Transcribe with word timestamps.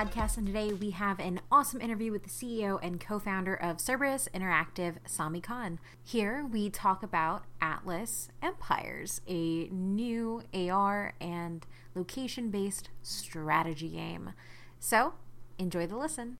podcast, 0.00 0.38
and 0.38 0.46
today 0.46 0.72
we 0.72 0.92
have 0.92 1.18
an 1.20 1.38
awesome 1.52 1.78
interview 1.78 2.10
with 2.10 2.22
the 2.22 2.30
CEO 2.30 2.78
and 2.82 2.98
co 2.98 3.18
founder 3.18 3.54
of 3.54 3.78
Cerberus 3.78 4.30
Interactive, 4.34 4.94
Sami 5.04 5.42
Khan. 5.42 5.78
Here 6.02 6.42
we 6.50 6.70
talk 6.70 7.02
about 7.02 7.44
Atlas 7.60 8.30
Empires, 8.40 9.20
a 9.28 9.68
new 9.68 10.42
AR 10.54 11.12
and 11.20 11.66
location 11.94 12.48
based 12.48 12.88
strategy 13.02 13.90
game. 13.90 14.32
So, 14.78 15.12
enjoy 15.58 15.86
the 15.86 15.98
listen. 15.98 16.38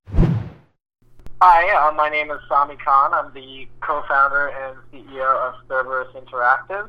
Hi, 1.42 1.88
uh, 1.88 1.92
my 1.92 2.08
name 2.08 2.30
is 2.30 2.38
Sami 2.48 2.76
Khan. 2.76 3.12
I'm 3.12 3.30
the 3.34 3.68
co 3.82 4.02
founder 4.08 4.48
and 4.48 4.78
CEO 4.90 5.36
of 5.36 5.54
Cerberus 5.68 6.08
Interactive. 6.14 6.84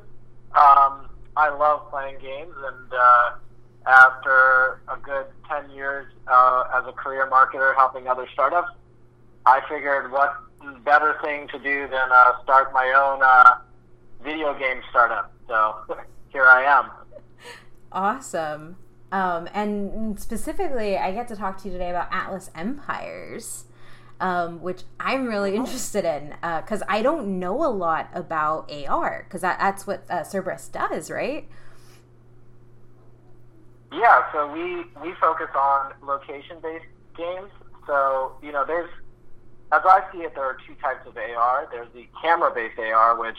Um, 0.55 1.09
I 1.35 1.49
love 1.49 1.89
playing 1.89 2.19
games 2.21 2.55
and 2.55 2.93
uh, 2.93 3.31
after 3.85 4.81
a 4.87 4.97
good 5.01 5.25
10 5.49 5.71
years 5.71 6.11
uh, 6.27 6.63
as 6.75 6.87
a 6.87 6.91
career 6.91 7.29
marketer 7.31 7.75
helping 7.75 8.07
other 8.07 8.27
startups, 8.33 8.71
I 9.45 9.61
figured 9.67 10.11
what 10.11 10.35
better 10.83 11.17
thing 11.23 11.47
to 11.49 11.59
do 11.59 11.87
than 11.87 12.11
uh, 12.11 12.41
start 12.43 12.73
my 12.73 12.93
own 12.93 13.21
uh, 13.23 13.57
video 14.23 14.57
game 14.57 14.81
startup. 14.89 15.33
So 15.47 15.75
here 16.29 16.45
I 16.45 16.63
am. 16.63 16.91
Awesome. 17.91 18.77
Um, 19.11 19.49
and 19.53 20.19
specifically, 20.19 20.97
I 20.97 21.11
get 21.11 21.27
to 21.29 21.35
talk 21.35 21.57
to 21.63 21.67
you 21.67 21.73
today 21.73 21.89
about 21.89 22.07
Atlas 22.11 22.49
Empires. 22.55 23.65
Um, 24.19 24.61
which 24.61 24.83
I'm 24.99 25.25
really 25.25 25.55
interested 25.55 26.05
in 26.05 26.35
because 26.39 26.83
uh, 26.83 26.85
I 26.87 27.01
don't 27.01 27.39
know 27.39 27.65
a 27.65 27.73
lot 27.73 28.07
about 28.13 28.71
AR 28.71 29.25
because 29.27 29.41
that, 29.41 29.57
that's 29.57 29.87
what 29.87 30.03
uh, 30.11 30.23
Cerberus 30.23 30.67
does, 30.67 31.09
right? 31.09 31.49
Yeah, 33.91 34.31
so 34.31 34.49
we 34.51 34.85
we 35.01 35.13
focus 35.19 35.49
on 35.53 35.93
location-based 36.01 36.85
games. 37.17 37.51
So 37.85 38.33
you 38.41 38.51
know, 38.51 38.63
there's 38.65 38.89
as 39.71 39.81
I 39.83 40.01
see 40.11 40.19
it, 40.19 40.33
there 40.33 40.45
are 40.45 40.57
two 40.65 40.75
types 40.75 41.05
of 41.05 41.17
AR. 41.17 41.67
There's 41.71 41.91
the 41.93 42.07
camera-based 42.21 42.79
AR, 42.79 43.19
which 43.19 43.37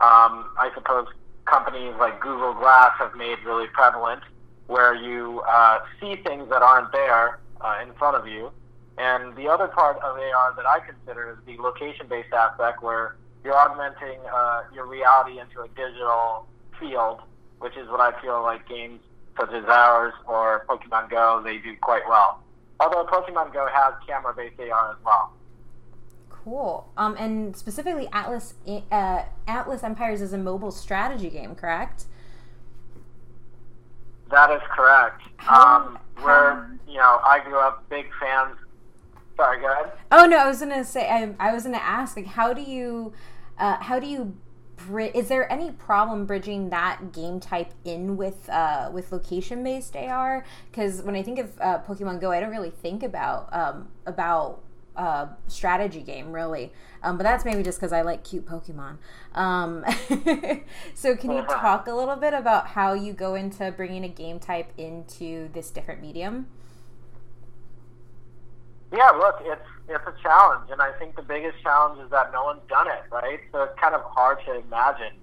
um, 0.00 0.48
I 0.58 0.70
suppose 0.74 1.06
companies 1.44 1.94
like 1.98 2.20
Google 2.20 2.54
Glass 2.54 2.92
have 2.98 3.14
made 3.14 3.38
really 3.44 3.66
prevalent, 3.68 4.22
where 4.66 4.94
you 4.94 5.42
uh, 5.48 5.80
see 6.00 6.16
things 6.16 6.48
that 6.48 6.62
aren't 6.62 6.92
there 6.92 7.40
uh, 7.60 7.78
in 7.82 7.92
front 7.94 8.16
of 8.16 8.26
you. 8.26 8.50
And 8.98 9.34
the 9.36 9.48
other 9.48 9.68
part 9.68 9.96
of 9.98 10.16
AR 10.16 10.54
that 10.56 10.66
I 10.66 10.80
consider 10.80 11.32
is 11.32 11.38
the 11.46 11.60
location-based 11.62 12.32
aspect, 12.32 12.82
where 12.82 13.16
you're 13.44 13.56
augmenting 13.56 14.20
uh, 14.32 14.62
your 14.74 14.86
reality 14.86 15.38
into 15.38 15.60
a 15.60 15.68
digital 15.68 16.46
field, 16.78 17.20
which 17.58 17.76
is 17.76 17.88
what 17.88 18.00
I 18.00 18.18
feel 18.20 18.42
like 18.42 18.68
games 18.68 19.00
such 19.38 19.52
as 19.52 19.64
ours 19.64 20.14
or 20.26 20.64
Pokemon 20.68 21.10
Go, 21.10 21.42
they 21.44 21.58
do 21.58 21.76
quite 21.80 22.02
well. 22.08 22.42
Although 22.80 23.04
Pokemon 23.04 23.52
Go 23.52 23.66
has 23.72 23.94
camera-based 24.06 24.58
AR 24.60 24.90
as 24.92 24.96
well. 25.04 25.32
Cool. 26.28 26.88
Um, 26.96 27.16
and 27.18 27.56
specifically, 27.56 28.08
Atlas 28.12 28.54
uh, 28.90 29.22
Atlas 29.46 29.84
Empires 29.84 30.20
is 30.20 30.32
a 30.32 30.38
mobile 30.38 30.72
strategy 30.72 31.30
game, 31.30 31.54
correct? 31.54 32.06
That 34.30 34.50
is 34.50 34.62
correct. 34.74 35.22
Um, 35.48 35.98
how... 36.16 36.66
you 36.88 36.96
know 36.96 37.20
I 37.24 37.40
grew 37.44 37.58
up 37.58 37.88
big 37.88 38.06
fans. 38.18 38.56
Sorry, 39.36 39.60
go 39.60 39.70
ahead. 39.70 39.92
Oh 40.10 40.26
no, 40.26 40.38
I 40.38 40.48
was 40.48 40.58
gonna 40.58 40.84
say 40.84 41.08
I, 41.08 41.34
I 41.38 41.54
was 41.54 41.62
gonna 41.62 41.76
ask 41.76 42.16
like 42.16 42.26
how 42.26 42.52
do 42.52 42.62
you 42.62 43.12
uh, 43.58 43.76
how 43.76 44.00
do 44.00 44.06
you 44.08 44.34
is 45.14 45.28
there 45.28 45.50
any 45.50 45.70
problem 45.70 46.26
bridging 46.26 46.70
that 46.70 47.12
game 47.12 47.40
type 47.40 47.72
in 47.84 48.16
with 48.16 48.48
uh, 48.48 48.90
with 48.92 49.12
location 49.12 49.62
based 49.62 49.96
AR? 49.96 50.44
Because 50.70 51.02
when 51.02 51.14
I 51.14 51.22
think 51.22 51.38
of 51.38 51.60
uh, 51.60 51.78
Pokemon 51.80 52.20
Go, 52.20 52.30
I 52.30 52.40
don't 52.40 52.50
really 52.50 52.70
think 52.70 53.02
about 53.02 53.48
um, 53.52 53.88
about 54.06 54.62
uh, 54.96 55.26
strategy 55.48 56.00
game 56.00 56.32
really. 56.32 56.72
Um, 57.02 57.16
but 57.16 57.24
that's 57.24 57.44
maybe 57.44 57.62
just 57.62 57.78
because 57.78 57.92
I 57.92 58.02
like 58.02 58.24
cute 58.24 58.46
Pokemon. 58.46 58.98
Um, 59.34 59.84
so 60.94 61.16
can 61.16 61.32
you 61.32 61.38
uh-huh. 61.38 61.60
talk 61.60 61.86
a 61.86 61.94
little 61.94 62.16
bit 62.16 62.34
about 62.34 62.68
how 62.68 62.92
you 62.92 63.12
go 63.12 63.34
into 63.34 63.72
bringing 63.72 64.04
a 64.04 64.08
game 64.08 64.38
type 64.38 64.72
into 64.78 65.48
this 65.52 65.70
different 65.70 66.00
medium? 66.00 66.46
Yeah, 68.92 69.10
look, 69.10 69.36
it's 69.40 69.60
it's 69.88 70.04
a 70.06 70.14
challenge, 70.22 70.70
and 70.70 70.80
I 70.80 70.92
think 70.92 71.16
the 71.16 71.22
biggest 71.22 71.60
challenge 71.62 72.00
is 72.04 72.10
that 72.10 72.32
no 72.32 72.44
one's 72.44 72.62
done 72.68 72.86
it, 72.86 73.02
right? 73.10 73.40
So 73.50 73.62
it's 73.64 73.78
kind 73.80 73.94
of 73.94 74.02
hard 74.02 74.38
to 74.46 74.60
imagine. 74.60 75.16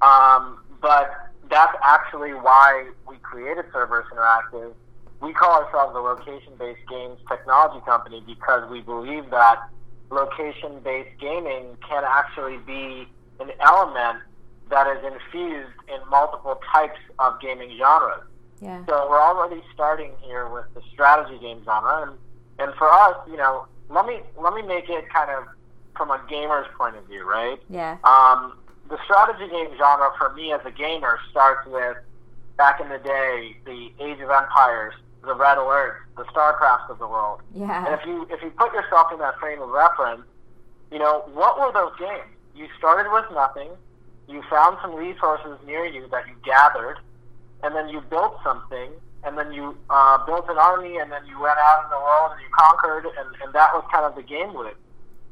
Um, 0.00 0.62
but 0.80 1.10
that's 1.50 1.76
actually 1.82 2.34
why 2.34 2.90
we 3.08 3.16
created 3.18 3.64
Cerberus 3.72 4.06
Interactive. 4.12 4.72
We 5.20 5.32
call 5.32 5.62
ourselves 5.62 5.96
a 5.96 5.98
location-based 5.98 6.88
games 6.88 7.18
technology 7.28 7.82
company 7.84 8.22
because 8.26 8.70
we 8.70 8.82
believe 8.82 9.30
that 9.30 9.68
location-based 10.10 11.18
gaming 11.18 11.76
can 11.88 12.04
actually 12.06 12.58
be 12.58 13.08
an 13.40 13.50
element 13.60 14.22
that 14.70 14.86
is 14.96 15.04
infused 15.04 15.72
in 15.88 16.08
multiple 16.10 16.60
types 16.72 16.98
of 17.18 17.40
gaming 17.40 17.76
genres. 17.78 18.24
Yeah. 18.60 18.84
So 18.86 19.08
we're 19.08 19.20
already 19.20 19.62
starting 19.74 20.12
here 20.22 20.48
with 20.48 20.66
the 20.74 20.82
strategy 20.92 21.38
game 21.38 21.62
genre, 21.64 22.08
and 22.08 22.18
and 22.58 22.74
for 22.74 22.90
us, 22.90 23.16
you 23.28 23.36
know, 23.36 23.66
let 23.88 24.06
me 24.06 24.20
let 24.38 24.54
me 24.54 24.62
make 24.62 24.88
it 24.88 25.08
kind 25.10 25.30
of 25.30 25.44
from 25.96 26.10
a 26.10 26.20
gamer's 26.28 26.66
point 26.76 26.96
of 26.96 27.06
view, 27.06 27.28
right? 27.28 27.58
Yeah. 27.68 27.96
Um, 28.04 28.58
the 28.88 28.98
strategy 29.04 29.48
game 29.50 29.70
genre 29.76 30.10
for 30.18 30.32
me 30.34 30.52
as 30.52 30.60
a 30.64 30.70
gamer 30.70 31.18
starts 31.30 31.66
with 31.66 31.96
back 32.56 32.80
in 32.80 32.88
the 32.88 32.98
day, 32.98 33.56
the 33.64 33.92
Age 34.00 34.20
of 34.20 34.30
Empires, 34.30 34.94
the 35.22 35.34
Red 35.34 35.58
Alert, 35.58 35.98
the 36.16 36.24
StarCrafts 36.24 36.88
of 36.88 36.98
the 36.98 37.06
world. 37.06 37.40
Yeah. 37.54 37.86
And 37.86 37.98
if 37.98 38.06
you 38.06 38.26
if 38.30 38.42
you 38.42 38.50
put 38.50 38.72
yourself 38.72 39.12
in 39.12 39.18
that 39.18 39.38
frame 39.38 39.60
of 39.60 39.68
reference, 39.68 40.22
you 40.90 40.98
know 40.98 41.24
what 41.32 41.58
were 41.58 41.72
those 41.72 41.92
games? 41.98 42.30
You 42.54 42.68
started 42.78 43.10
with 43.12 43.26
nothing. 43.32 43.68
You 44.28 44.42
found 44.50 44.78
some 44.82 44.94
resources 44.94 45.58
near 45.66 45.84
you 45.84 46.08
that 46.08 46.26
you 46.26 46.34
gathered, 46.44 46.98
and 47.62 47.74
then 47.74 47.88
you 47.88 48.00
built 48.00 48.38
something, 48.42 48.90
and 49.26 49.36
then 49.36 49.52
you 49.52 49.76
uh, 49.90 50.24
built 50.24 50.48
an 50.48 50.56
army, 50.56 50.98
and 50.98 51.10
then 51.10 51.26
you 51.26 51.40
went 51.40 51.58
out 51.58 51.84
in 51.84 51.90
the 51.90 51.98
world 51.98 52.30
and 52.32 52.40
you 52.40 52.48
conquered, 52.56 53.06
and, 53.18 53.34
and 53.42 53.52
that 53.52 53.74
was 53.74 53.84
kind 53.92 54.04
of 54.06 54.14
the 54.14 54.22
game 54.22 54.54
loop. 54.54 54.78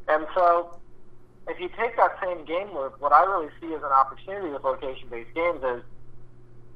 And 0.08 0.26
so, 0.34 0.76
if 1.48 1.60
you 1.60 1.70
take 1.78 1.96
that 1.96 2.18
same 2.20 2.44
game 2.44 2.74
loop, 2.74 3.00
what 3.00 3.12
I 3.12 3.22
really 3.22 3.50
see 3.60 3.72
as 3.72 3.82
an 3.82 3.94
opportunity 3.94 4.50
with 4.50 4.64
location-based 4.64 5.32
games 5.34 5.62
is 5.62 5.82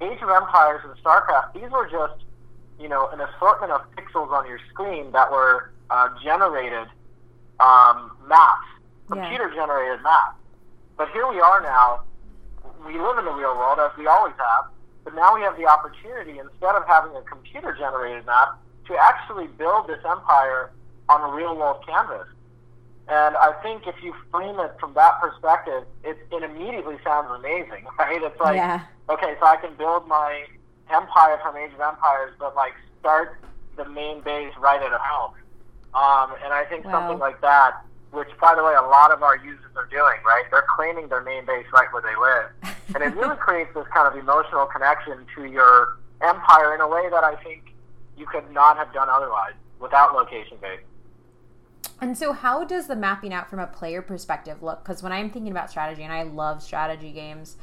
Age 0.00 0.22
of 0.22 0.30
Empires 0.30 0.80
and 0.84 0.94
StarCraft. 1.02 1.54
These 1.54 1.70
were 1.70 1.90
just, 1.90 2.22
you 2.78 2.88
know, 2.88 3.08
an 3.08 3.20
assortment 3.20 3.72
of 3.72 3.82
pixels 3.96 4.30
on 4.30 4.46
your 4.46 4.60
screen 4.70 5.10
that 5.10 5.32
were 5.32 5.72
uh, 5.90 6.08
generated 6.22 6.86
um, 7.58 8.12
maps, 8.28 8.69
computer-generated 9.10 10.04
maps. 10.04 10.38
But 10.96 11.10
here 11.10 11.28
we 11.28 11.40
are 11.40 11.60
now. 11.62 12.04
We 12.87 12.94
live 12.94 13.19
in 13.19 13.25
the 13.25 13.32
real 13.32 13.58
world, 13.58 13.81
as 13.81 13.90
we 13.98 14.06
always 14.06 14.34
have 14.38 14.70
but 15.08 15.16
now 15.16 15.34
we 15.34 15.40
have 15.40 15.56
the 15.56 15.66
opportunity, 15.66 16.38
instead 16.38 16.75
of 16.75 16.87
having 16.87 17.16
a 17.16 17.22
computer 17.22 17.72
generated 17.72 18.26
map, 18.26 18.60
to 18.87 18.96
actually 19.00 19.46
build 19.46 19.88
this 19.88 20.00
empire 20.05 20.70
on 21.08 21.31
a 21.31 21.34
real 21.34 21.56
world 21.56 21.82
canvas. 21.87 22.28
And 23.08 23.34
I 23.37 23.52
think 23.62 23.87
if 23.87 23.94
you 24.02 24.14
frame 24.31 24.60
it 24.60 24.76
from 24.78 24.93
that 24.94 25.19
perspective, 25.19 25.84
it, 26.05 26.19
it 26.31 26.43
immediately 26.43 26.96
sounds 27.02 27.28
amazing, 27.31 27.87
right? 27.99 28.20
It's 28.22 28.38
like, 28.38 28.56
yeah. 28.56 28.82
okay, 29.08 29.34
so 29.40 29.46
I 29.46 29.56
can 29.56 29.75
build 29.76 30.06
my 30.06 30.44
empire 30.90 31.38
from 31.43 31.56
Age 31.56 31.72
of 31.72 31.81
Empires, 31.81 32.34
but 32.38 32.55
like 32.55 32.75
start 33.00 33.40
the 33.76 33.88
main 33.88 34.20
base 34.20 34.52
right 34.58 34.82
at 34.82 34.93
home. 34.93 35.32
Um, 35.94 36.37
and 36.44 36.52
I 36.52 36.66
think 36.69 36.84
wow. 36.84 36.93
something 36.93 37.19
like 37.19 37.40
that 37.40 37.82
which, 38.10 38.28
by 38.40 38.55
the 38.55 38.64
way, 38.64 38.75
a 38.75 38.82
lot 38.82 39.12
of 39.12 39.22
our 39.22 39.37
users 39.37 39.70
are 39.76 39.87
doing, 39.87 40.19
right? 40.25 40.44
They're 40.50 40.66
claiming 40.76 41.08
their 41.08 41.22
main 41.22 41.44
base 41.44 41.66
right 41.72 41.88
where 41.93 42.02
they 42.02 42.16
live. 42.16 42.76
and 42.94 43.05
it 43.05 43.16
really 43.16 43.37
creates 43.37 43.70
this 43.75 43.87
kind 43.93 44.08
of 44.08 44.19
emotional 44.19 44.66
connection 44.66 45.26
to 45.37 45.44
your 45.44 45.99
empire 46.22 46.75
in 46.75 46.81
a 46.81 46.88
way 46.88 47.08
that 47.10 47.25
I 47.25 47.37
think 47.43 47.75
you 48.16 48.26
could 48.26 48.50
not 48.50 48.76
have 48.76 48.93
done 48.93 49.08
otherwise 49.10 49.55
without 49.78 50.14
location 50.14 50.56
based. 50.60 50.82
And 52.00 52.16
so, 52.16 52.32
how 52.32 52.64
does 52.64 52.87
the 52.87 52.96
mapping 52.96 53.32
out 53.32 53.50
from 53.50 53.58
a 53.58 53.66
player 53.66 54.02
perspective 54.02 54.62
look? 54.62 54.84
Because 54.84 55.02
when 55.02 55.12
I'm 55.12 55.31
thinking 55.31 55.50
about 55.50 55.70
strategy, 55.70 56.02
and 56.02 56.12
I 56.12 56.22
love 56.22 56.62
strategy 56.62 57.12
games, 57.12 57.56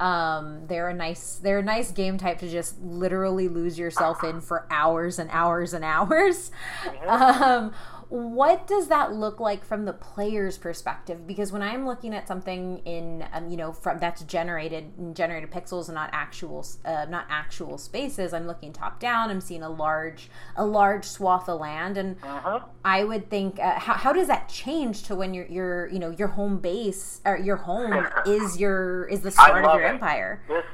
um, 0.00 0.66
they're 0.66 0.88
a 0.88 0.94
nice 0.94 1.36
they're 1.36 1.58
a 1.58 1.62
nice 1.62 1.92
game 1.92 2.18
type 2.18 2.38
to 2.38 2.48
just 2.48 2.80
literally 2.82 3.48
lose 3.48 3.78
yourself 3.78 4.24
in 4.24 4.40
for 4.40 4.66
hours 4.70 5.18
and 5.18 5.30
hours 5.30 5.74
and 5.74 5.84
hours. 5.84 6.50
Mm-hmm. 6.84 7.08
Um, 7.42 7.72
what 8.12 8.66
does 8.66 8.88
that 8.88 9.14
look 9.14 9.40
like 9.40 9.64
from 9.64 9.86
the 9.86 9.92
player's 9.94 10.58
perspective 10.58 11.26
because 11.26 11.50
when 11.50 11.62
i'm 11.62 11.86
looking 11.86 12.12
at 12.12 12.28
something 12.28 12.76
in 12.84 13.26
um, 13.32 13.48
you 13.48 13.56
know 13.56 13.72
from 13.72 13.96
that's 13.96 14.22
generated 14.24 14.92
generated 15.14 15.50
pixels 15.50 15.88
and 15.88 15.94
not 15.94 16.10
actual 16.12 16.62
uh, 16.84 17.06
not 17.08 17.24
actual 17.30 17.78
spaces 17.78 18.34
i'm 18.34 18.46
looking 18.46 18.70
top 18.70 19.00
down 19.00 19.30
i'm 19.30 19.40
seeing 19.40 19.62
a 19.62 19.70
large 19.70 20.28
a 20.56 20.66
large 20.66 21.06
swath 21.06 21.48
of 21.48 21.58
land 21.58 21.96
and 21.96 22.18
uh-huh. 22.22 22.60
i 22.84 23.02
would 23.02 23.30
think 23.30 23.58
uh, 23.58 23.78
how, 23.78 23.94
how 23.94 24.12
does 24.12 24.26
that 24.26 24.46
change 24.46 25.04
to 25.04 25.14
when 25.14 25.32
your 25.32 25.46
your 25.46 25.88
you 25.88 25.98
know 25.98 26.10
your 26.10 26.28
home 26.28 26.58
base 26.58 27.22
or 27.24 27.38
your 27.38 27.56
home 27.56 28.06
is 28.26 28.60
your 28.60 29.06
is 29.06 29.22
the 29.22 29.30
start 29.30 29.64
of 29.64 29.74
your 29.74 29.88
it. 29.88 29.94
empire 29.94 30.42
this 30.48 30.64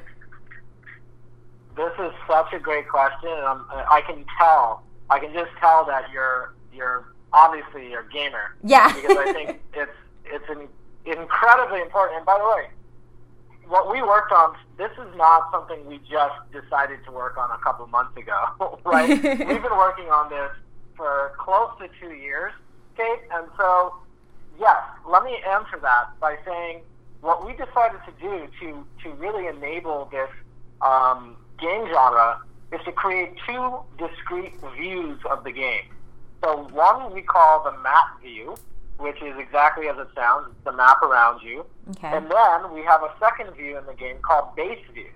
this 1.76 1.92
is 2.00 2.10
such 2.28 2.52
a 2.52 2.58
great 2.58 2.88
question 2.88 3.30
and 3.30 3.46
I'm, 3.46 3.64
i 3.70 4.02
can 4.04 4.24
tell 4.36 4.82
I 5.10 5.18
can 5.18 5.32
just 5.32 5.50
tell 5.58 5.86
that 5.86 6.10
you're 6.12 6.54
you're 6.72 7.14
obviously 7.32 7.90
you're 7.90 8.00
a 8.00 8.08
gamer. 8.08 8.56
Yeah. 8.64 8.92
because 8.94 9.16
I 9.16 9.32
think 9.32 9.60
it's 9.74 9.92
it's 10.24 10.48
an 10.48 10.68
incredibly 11.04 11.80
important. 11.80 12.18
And 12.18 12.26
by 12.26 12.38
the 12.38 12.44
way, 12.44 12.70
what 13.68 13.92
we 13.92 14.02
worked 14.02 14.32
on, 14.32 14.56
this 14.76 14.90
is 14.92 15.16
not 15.16 15.50
something 15.52 15.86
we 15.86 15.98
just 15.98 16.34
decided 16.52 17.04
to 17.04 17.12
work 17.12 17.36
on 17.36 17.50
a 17.50 17.58
couple 17.58 17.86
months 17.86 18.16
ago, 18.16 18.78
right? 18.84 19.08
We've 19.22 19.62
been 19.62 19.76
working 19.76 20.08
on 20.08 20.30
this 20.30 20.50
for 20.96 21.32
close 21.38 21.70
to 21.80 21.88
two 22.00 22.14
years, 22.14 22.52
Kate. 22.96 23.20
And 23.32 23.46
so, 23.56 23.94
yes, 24.58 24.76
let 25.08 25.22
me 25.22 25.38
answer 25.48 25.78
that 25.82 26.18
by 26.20 26.36
saying 26.44 26.80
what 27.20 27.46
we 27.46 27.52
decided 27.52 28.00
to 28.06 28.12
do 28.20 28.48
to, 28.60 28.86
to 29.02 29.14
really 29.16 29.46
enable 29.46 30.08
this 30.10 30.30
um, 30.80 31.36
game 31.60 31.86
genre 31.88 32.40
is 32.72 32.80
to 32.84 32.92
create 32.92 33.32
two 33.46 33.78
discrete 33.98 34.54
views 34.76 35.18
of 35.30 35.44
the 35.44 35.52
game. 35.52 35.84
So 36.42 36.68
one 36.72 37.12
we 37.12 37.22
call 37.22 37.64
the 37.64 37.76
map 37.82 38.20
view, 38.22 38.56
which 38.98 39.20
is 39.22 39.36
exactly 39.38 39.88
as 39.88 39.96
it 39.98 40.08
sounds. 40.14 40.48
It's 40.50 40.64
the 40.64 40.72
map 40.72 41.02
around 41.02 41.42
you. 41.42 41.64
Okay. 41.90 42.08
And 42.08 42.30
then 42.30 42.72
we 42.72 42.82
have 42.82 43.02
a 43.02 43.12
second 43.18 43.54
view 43.54 43.78
in 43.78 43.86
the 43.86 43.94
game 43.94 44.18
called 44.22 44.54
base 44.56 44.84
view. 44.92 45.10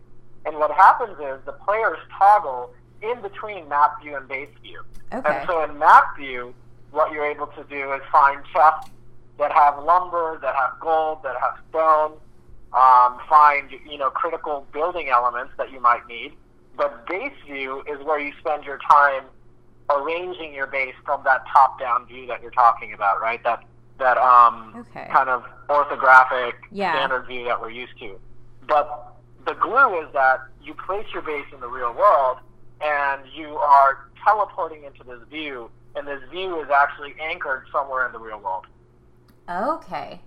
And 0.44 0.56
what 0.56 0.72
happens 0.72 1.16
is 1.18 1.44
the 1.44 1.52
players 1.52 1.98
toggle 2.18 2.74
in 3.02 3.20
between 3.20 3.68
map 3.68 4.02
view 4.02 4.16
and 4.16 4.26
base 4.28 4.48
view. 4.62 4.82
Okay. 5.12 5.38
And 5.38 5.46
so 5.46 5.62
in 5.64 5.78
map 5.78 6.16
view, 6.16 6.54
what 6.90 7.12
you're 7.12 7.26
able 7.26 7.46
to 7.48 7.64
do 7.64 7.92
is 7.92 8.00
find 8.10 8.42
chests 8.52 8.90
that 9.38 9.52
have 9.52 9.82
lumber, 9.82 10.38
that 10.42 10.54
have 10.54 10.78
gold, 10.80 11.22
that 11.22 11.36
have 11.40 11.58
stone, 11.70 12.12
um, 12.72 13.18
find 13.28 13.70
you 13.70 13.98
know 13.98 14.10
critical 14.10 14.66
building 14.72 15.08
elements 15.08 15.52
that 15.58 15.70
you 15.72 15.80
might 15.80 16.06
need. 16.06 16.32
But 16.76 17.06
base 17.06 17.32
view 17.46 17.82
is 17.86 18.04
where 18.04 18.18
you 18.18 18.32
spend 18.40 18.64
your 18.64 18.78
time 18.90 19.24
arranging 19.96 20.52
your 20.54 20.66
base 20.66 20.94
from 21.04 21.22
that 21.24 21.44
top-down 21.52 22.06
view 22.06 22.26
that 22.26 22.42
you're 22.42 22.50
talking 22.50 22.92
about, 22.94 23.20
right? 23.20 23.42
That 23.44 23.64
that 23.98 24.18
um, 24.18 24.74
Okay. 24.90 25.08
kind 25.12 25.28
of 25.28 25.44
orthographic 25.68 26.54
Yeah. 26.72 26.92
standard 26.92 27.26
view 27.26 27.44
that 27.44 27.60
we're 27.60 27.70
used 27.70 27.96
to. 28.00 28.18
But 28.66 29.14
the 29.46 29.54
glue 29.54 30.00
is 30.02 30.12
that 30.12 30.40
you 30.62 30.74
place 30.74 31.06
your 31.12 31.22
base 31.22 31.46
in 31.52 31.60
the 31.60 31.68
real 31.68 31.92
world 31.92 32.38
and 32.80 33.22
you 33.32 33.56
are 33.58 34.08
teleporting 34.24 34.82
into 34.84 35.04
this 35.04 35.20
view, 35.30 35.70
and 35.94 36.06
this 36.06 36.20
view 36.30 36.60
is 36.62 36.68
actually 36.70 37.14
anchored 37.20 37.64
somewhere 37.70 38.06
in 38.06 38.12
the 38.12 38.18
real 38.18 38.40
world. 38.40 38.66
Okay. 39.48 40.20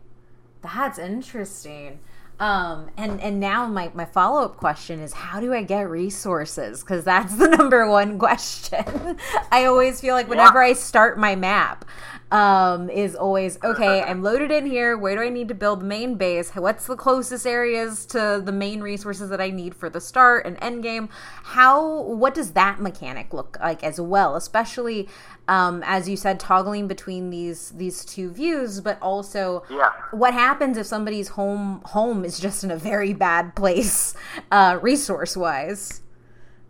That's 0.62 0.98
interesting. 0.98 2.00
Um, 2.40 2.90
and 2.98 3.22
and 3.22 3.40
now 3.40 3.66
my, 3.68 3.92
my 3.94 4.06
follow 4.06 4.44
up 4.44 4.58
question 4.58 5.00
is 5.00 5.14
how 5.14 5.40
do 5.40 5.54
I 5.54 5.64
get 5.64 5.90
resources? 5.90 6.82
Because 6.82 7.06
that's 7.06 7.36
the 7.38 7.48
number 7.48 7.90
one 7.90 8.20
question. 8.20 9.18
I 9.52 9.66
always 9.66 10.02
feel 10.02 10.16
like 10.16 10.28
whenever 10.28 10.62
I 10.62 10.74
start 10.74 11.18
my 11.18 11.36
map, 11.36 11.86
um, 12.32 12.90
is 12.90 13.16
always 13.16 13.58
okay. 13.64 14.02
I'm 14.02 14.24
loaded 14.24 14.52
in 14.52 14.66
here. 14.66 14.98
Where 14.98 15.16
do 15.16 15.22
I 15.22 15.30
need 15.30 15.48
to 15.50 15.54
build 15.54 15.82
the 15.82 15.86
main 15.86 16.16
base? 16.16 16.52
What's 16.52 16.88
the 16.88 16.96
closest 16.96 17.46
areas 17.46 18.06
to 18.08 18.42
the 18.44 18.52
main 18.52 18.82
resources 18.82 19.30
that 19.30 19.40
I 19.40 19.52
need 19.52 19.76
for 19.76 19.90
the 19.90 20.02
start 20.02 20.46
and 20.46 20.58
end 20.62 20.84
game? 20.84 21.10
How 21.44 22.02
what 22.02 22.34
does 22.34 22.52
that 22.52 22.80
mechanic 22.82 23.34
look 23.34 23.58
like 23.62 23.84
as 23.84 24.02
well? 24.02 24.36
Especially 24.36 25.08
um, 25.48 25.84
as 25.86 26.10
you 26.10 26.18
said, 26.18 26.40
toggling 26.40 26.88
between 26.88 27.30
these 27.30 27.70
these 27.72 28.04
two 28.04 28.32
views, 28.32 28.82
but 28.82 29.00
also 29.02 29.64
Yeah. 29.70 29.92
what 30.12 30.34
happens 30.34 30.78
if 30.78 30.88
somebody's 30.88 31.30
home 31.30 31.82
home 31.86 32.26
is 32.26 32.40
just 32.40 32.64
in 32.64 32.72
a 32.72 32.78
very 32.78 33.14
bad 33.14 33.56
place, 33.56 34.16
uh, 34.52 34.80
resource 34.82 35.38
wise. 35.38 36.02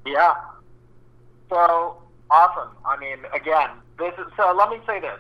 Yeah. 0.06 0.36
So 1.50 1.98
awesome. 2.30 2.70
I 2.86 2.98
mean, 2.98 3.20
again, 3.34 3.70
this 3.98 4.14
is 4.20 4.26
so. 4.36 4.54
Let 4.54 4.70
me 4.70 4.80
say 4.86 5.00
this. 5.00 5.20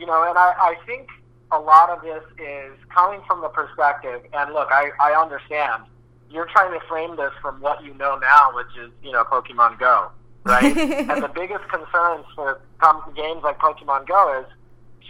You 0.00 0.06
know, 0.06 0.24
and 0.26 0.38
I, 0.38 0.54
I 0.58 0.76
think 0.86 1.10
a 1.52 1.58
lot 1.58 1.90
of 1.90 2.00
this 2.00 2.24
is 2.38 2.72
coming 2.88 3.20
from 3.26 3.42
the 3.42 3.48
perspective. 3.48 4.22
And 4.32 4.54
look, 4.54 4.68
I, 4.72 4.90
I 4.98 5.12
understand 5.20 5.84
you're 6.30 6.46
trying 6.46 6.72
to 6.72 6.86
frame 6.86 7.16
this 7.16 7.32
from 7.42 7.60
what 7.60 7.84
you 7.84 7.92
know 7.94 8.16
now, 8.18 8.50
which 8.54 8.74
is 8.80 8.90
you 9.02 9.12
know 9.12 9.24
Pokemon 9.24 9.78
Go, 9.78 10.10
right? 10.44 10.74
and 10.76 11.22
the 11.22 11.28
biggest 11.28 11.68
concerns 11.68 12.24
for 12.34 12.62
games 13.14 13.42
like 13.42 13.58
Pokemon 13.58 14.08
Go 14.08 14.40
is. 14.40 14.46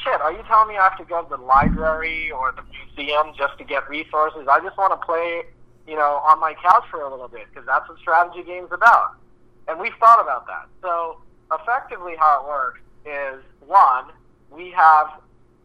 Shit, 0.04 0.19
are 0.22 0.32
you 0.32 0.42
telling 0.48 0.69
me 0.69 0.78
I 0.78 0.84
have 0.84 0.96
to 0.96 1.04
go 1.04 1.22
to 1.22 1.28
the 1.28 1.37
library 1.37 2.31
or 2.31 2.52
the 2.52 2.62
museum 2.72 3.34
just 3.37 3.58
to 3.58 3.64
get 3.64 3.87
resources? 3.87 4.48
I 4.50 4.58
just 4.60 4.78
want 4.78 4.98
to 4.98 5.04
play, 5.04 5.42
you 5.87 5.94
know, 5.94 6.22
on 6.25 6.40
my 6.40 6.54
couch 6.54 6.84
for 6.90 7.02
a 7.02 7.10
little 7.10 7.28
bit 7.28 7.42
because 7.50 7.66
that's 7.66 7.87
what 7.87 7.98
strategy 7.98 8.42
games 8.42 8.69
about. 8.72 9.16
And 9.69 9.78
we've 9.78 9.92
thought 10.00 10.22
about 10.22 10.46
that. 10.46 10.69
So 10.81 11.20
effectively, 11.52 12.14
how 12.19 12.40
it 12.40 12.48
works 12.48 12.81
is 13.04 13.44
one, 13.66 14.06
we 14.50 14.70
have, 14.70 15.08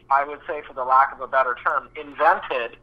I 0.10 0.26
would 0.26 0.40
say, 0.48 0.62
for 0.68 0.74
the 0.74 0.84
lack 0.84 1.14
of 1.14 1.22
a 1.22 1.28
better 1.28 1.56
term, 1.66 1.90
invented. 2.00 2.78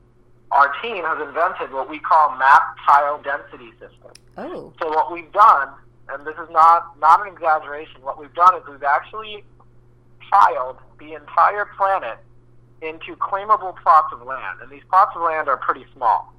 Our 0.51 0.71
team 0.83 1.03
has 1.05 1.27
invented 1.27 1.73
what 1.73 1.89
we 1.89 1.99
call 1.99 2.37
map 2.39 2.77
tile 2.87 3.21
density 3.23 3.71
system. 3.73 4.13
Oh, 4.37 4.73
So 4.81 4.89
what 4.91 5.11
we've 5.13 5.33
done, 5.33 5.69
and 6.11 6.27
this 6.27 6.35
is 6.35 6.51
not 6.51 6.99
not 6.99 7.27
an 7.27 7.33
exaggeration, 7.33 8.03
what 8.03 8.19
we've 8.21 8.35
done 8.35 8.55
is 8.57 8.63
we've 8.69 8.83
actually 8.83 9.45
tiled 10.31 10.77
the 10.99 11.15
entire 11.15 11.67
planet 11.77 12.19
into 12.82 13.15
claimable 13.17 13.75
plots 13.82 14.13
of 14.13 14.23
land, 14.23 14.59
and 14.61 14.71
these 14.71 14.82
plots 14.91 15.13
of 15.17 15.23
land 15.23 15.49
are 15.49 15.56
pretty 15.56 15.87
small. 15.94 16.35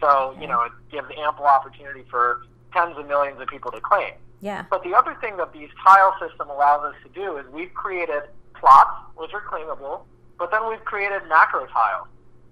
So 0.00 0.34
you 0.40 0.46
know 0.46 0.62
it 0.62 0.72
gives 0.90 1.08
ample 1.18 1.44
opportunity 1.44 2.04
for 2.10 2.42
tens 2.72 2.96
of 2.96 3.06
millions 3.08 3.40
of 3.40 3.48
people 3.48 3.70
to 3.72 3.80
claim. 3.80 4.12
yeah. 4.40 4.64
But 4.70 4.84
the 4.84 4.94
other 4.94 5.14
thing 5.20 5.36
that 5.38 5.52
these 5.52 5.68
tile 5.84 6.14
system 6.20 6.48
allows 6.48 6.84
us 6.84 6.94
to 7.02 7.08
do 7.10 7.36
is 7.36 7.44
we've 7.52 7.74
created 7.74 8.22
plots, 8.60 8.90
which 9.16 9.32
are 9.34 9.42
claimable, 9.42 10.02
but 10.38 10.50
then 10.50 10.68
we've 10.68 10.84
created 10.84 11.22
macro 11.28 11.66
tiles. 11.66 12.06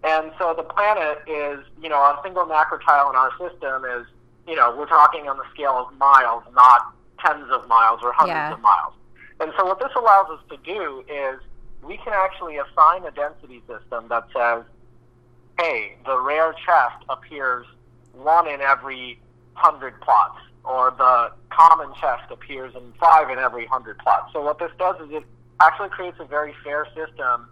And 0.04 0.32
so 0.38 0.54
the 0.56 0.62
planet 0.62 1.18
is, 1.26 1.64
you 1.82 1.88
know, 1.88 1.98
a 1.98 2.20
single 2.22 2.46
macro 2.46 2.78
tile 2.78 3.10
in 3.10 3.16
our 3.16 3.30
system 3.38 3.84
is, 3.84 4.06
you 4.46 4.54
know, 4.54 4.74
we're 4.76 4.86
talking 4.86 5.28
on 5.28 5.36
the 5.36 5.44
scale 5.52 5.72
of 5.88 5.96
miles, 5.98 6.42
not 6.54 6.94
tens 7.18 7.50
of 7.50 7.66
miles 7.66 8.00
or 8.02 8.12
hundreds 8.12 8.36
Yeah. 8.36 8.52
of 8.54 8.60
miles. 8.60 8.94
And 9.40 9.52
so 9.58 9.66
what 9.66 9.78
this 9.80 9.90
allows 9.96 10.30
us 10.30 10.40
to 10.50 10.56
do 10.58 11.04
is 11.08 11.40
we 11.82 11.96
can 11.98 12.12
actually 12.12 12.56
assign 12.56 13.04
a 13.04 13.10
density 13.10 13.62
system 13.66 14.08
that 14.08 14.24
says, 14.32 14.64
hey, 15.58 15.96
the 16.04 16.18
rare 16.20 16.52
chest 16.64 17.04
appears 17.08 17.66
one 18.12 18.46
in 18.48 18.60
every 18.60 19.18
hundred 19.54 20.00
plots, 20.00 20.38
or 20.64 20.90
the 20.96 21.32
common 21.50 21.92
chest 21.94 22.30
appears 22.30 22.74
in 22.74 22.92
five 23.00 23.30
in 23.30 23.38
every 23.38 23.66
hundred 23.66 23.98
plots. 23.98 24.32
So 24.32 24.42
what 24.42 24.58
this 24.58 24.70
does 24.78 24.96
is 25.00 25.10
it 25.10 25.24
actually 25.60 25.88
creates 25.88 26.18
a 26.20 26.24
very 26.24 26.54
fair 26.62 26.86
system 26.94 27.48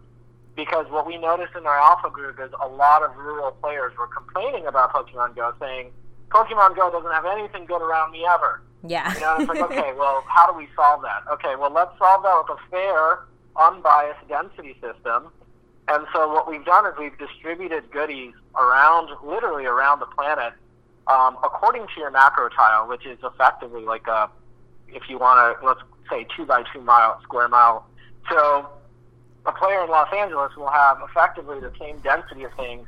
because 0.56 0.86
what 0.90 1.06
we 1.06 1.18
noticed 1.18 1.54
in 1.56 1.66
our 1.66 1.78
alpha 1.78 2.10
group 2.10 2.38
is 2.40 2.50
a 2.62 2.68
lot 2.68 3.02
of 3.02 3.16
rural 3.16 3.52
players 3.52 3.92
were 3.98 4.06
complaining 4.06 4.66
about 4.66 4.92
Pokemon 4.92 5.34
Go, 5.34 5.52
saying, 5.58 5.90
Pokemon 6.28 6.76
Go 6.76 6.90
doesn't 6.90 7.10
have 7.10 7.26
anything 7.26 7.64
good 7.66 7.82
around 7.82 8.12
me 8.12 8.24
ever. 8.28 8.62
Yeah. 8.86 9.12
You 9.14 9.20
know, 9.20 9.36
it's 9.38 9.48
like, 9.48 9.62
okay, 9.62 9.92
well, 9.98 10.22
how 10.28 10.50
do 10.50 10.56
we 10.56 10.68
solve 10.76 11.02
that? 11.02 11.22
Okay, 11.32 11.56
well, 11.56 11.72
let's 11.72 11.96
solve 11.98 12.22
that 12.22 12.44
with 12.46 12.58
a 12.58 12.70
fair, 12.70 13.20
unbiased 13.56 14.28
density 14.28 14.74
system. 14.74 15.30
And 15.88 16.06
so 16.14 16.32
what 16.32 16.48
we've 16.48 16.64
done 16.64 16.86
is 16.86 16.92
we've 16.98 17.18
distributed 17.18 17.90
goodies 17.90 18.32
around, 18.58 19.10
literally 19.24 19.66
around 19.66 20.00
the 20.00 20.06
planet, 20.06 20.54
um, 21.06 21.36
according 21.44 21.86
to 21.94 22.00
your 22.00 22.10
macro 22.10 22.48
tile, 22.48 22.88
which 22.88 23.04
is 23.04 23.18
effectively 23.22 23.82
like 23.82 24.06
a, 24.06 24.30
if 24.88 25.02
you 25.08 25.18
want 25.18 25.60
to, 25.60 25.66
let's 25.66 25.80
say 26.10 26.26
two 26.36 26.46
by 26.46 26.62
two 26.72 26.80
mile 26.80 27.20
square 27.22 27.48
mile. 27.48 27.86
So 28.30 28.68
a 29.46 29.52
player 29.52 29.84
in 29.84 29.90
Los 29.90 30.08
Angeles 30.14 30.54
will 30.56 30.70
have 30.70 30.98
effectively 31.08 31.60
the 31.60 31.72
same 31.78 31.98
density 32.00 32.44
of 32.44 32.52
things 32.54 32.86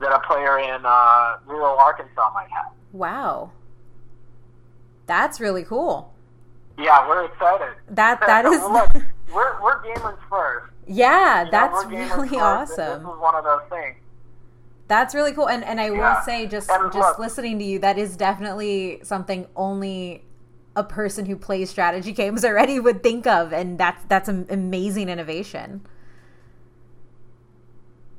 that 0.00 0.12
a 0.12 0.18
player 0.26 0.58
in 0.58 0.84
uh, 0.84 1.36
rural 1.46 1.76
Arkansas 1.78 2.30
might 2.34 2.50
have. 2.50 2.72
wow. 2.92 3.50
That's 5.06 5.40
really 5.40 5.64
cool. 5.64 6.12
Yeah, 6.78 7.06
we're 7.08 7.24
excited. 7.26 7.74
That 7.90 8.20
that 8.26 8.44
is 8.46 8.62
Look, 8.62 8.88
we're, 9.34 9.60
we're 9.62 9.82
gamers 9.82 10.16
first. 10.30 10.72
Yeah, 10.86 11.44
You 11.44 11.50
that's 11.50 11.84
we're 11.84 11.90
really 11.90 12.28
first, 12.28 12.40
awesome. 12.40 13.02
This 13.04 13.12
is 13.12 13.20
one 13.20 13.34
of 13.34 13.44
those 13.44 13.62
things. 13.68 13.96
That's 14.88 15.14
really 15.14 15.32
cool. 15.32 15.48
And 15.48 15.64
and 15.64 15.80
I 15.80 15.90
will 15.90 16.16
say 16.24 16.46
just 16.46 16.70
And 16.70 16.92
just 16.92 16.96
look- 16.96 17.18
listening 17.18 17.58
to 17.58 17.64
you, 17.64 17.78
that 17.80 17.98
is 17.98 18.16
definitely 18.16 19.00
something 19.02 19.46
only 19.56 20.24
a 20.74 20.84
person 20.84 21.26
who 21.26 21.36
plays 21.36 21.70
strategy 21.70 22.12
games 22.22 22.44
already 22.44 22.80
would 22.80 23.02
think 23.02 23.26
of 23.26 23.52
and 23.52 23.78
that's 23.78 24.02
that's 24.04 24.28
an 24.28 24.46
amazing 24.50 25.08
innovation. 25.08 25.82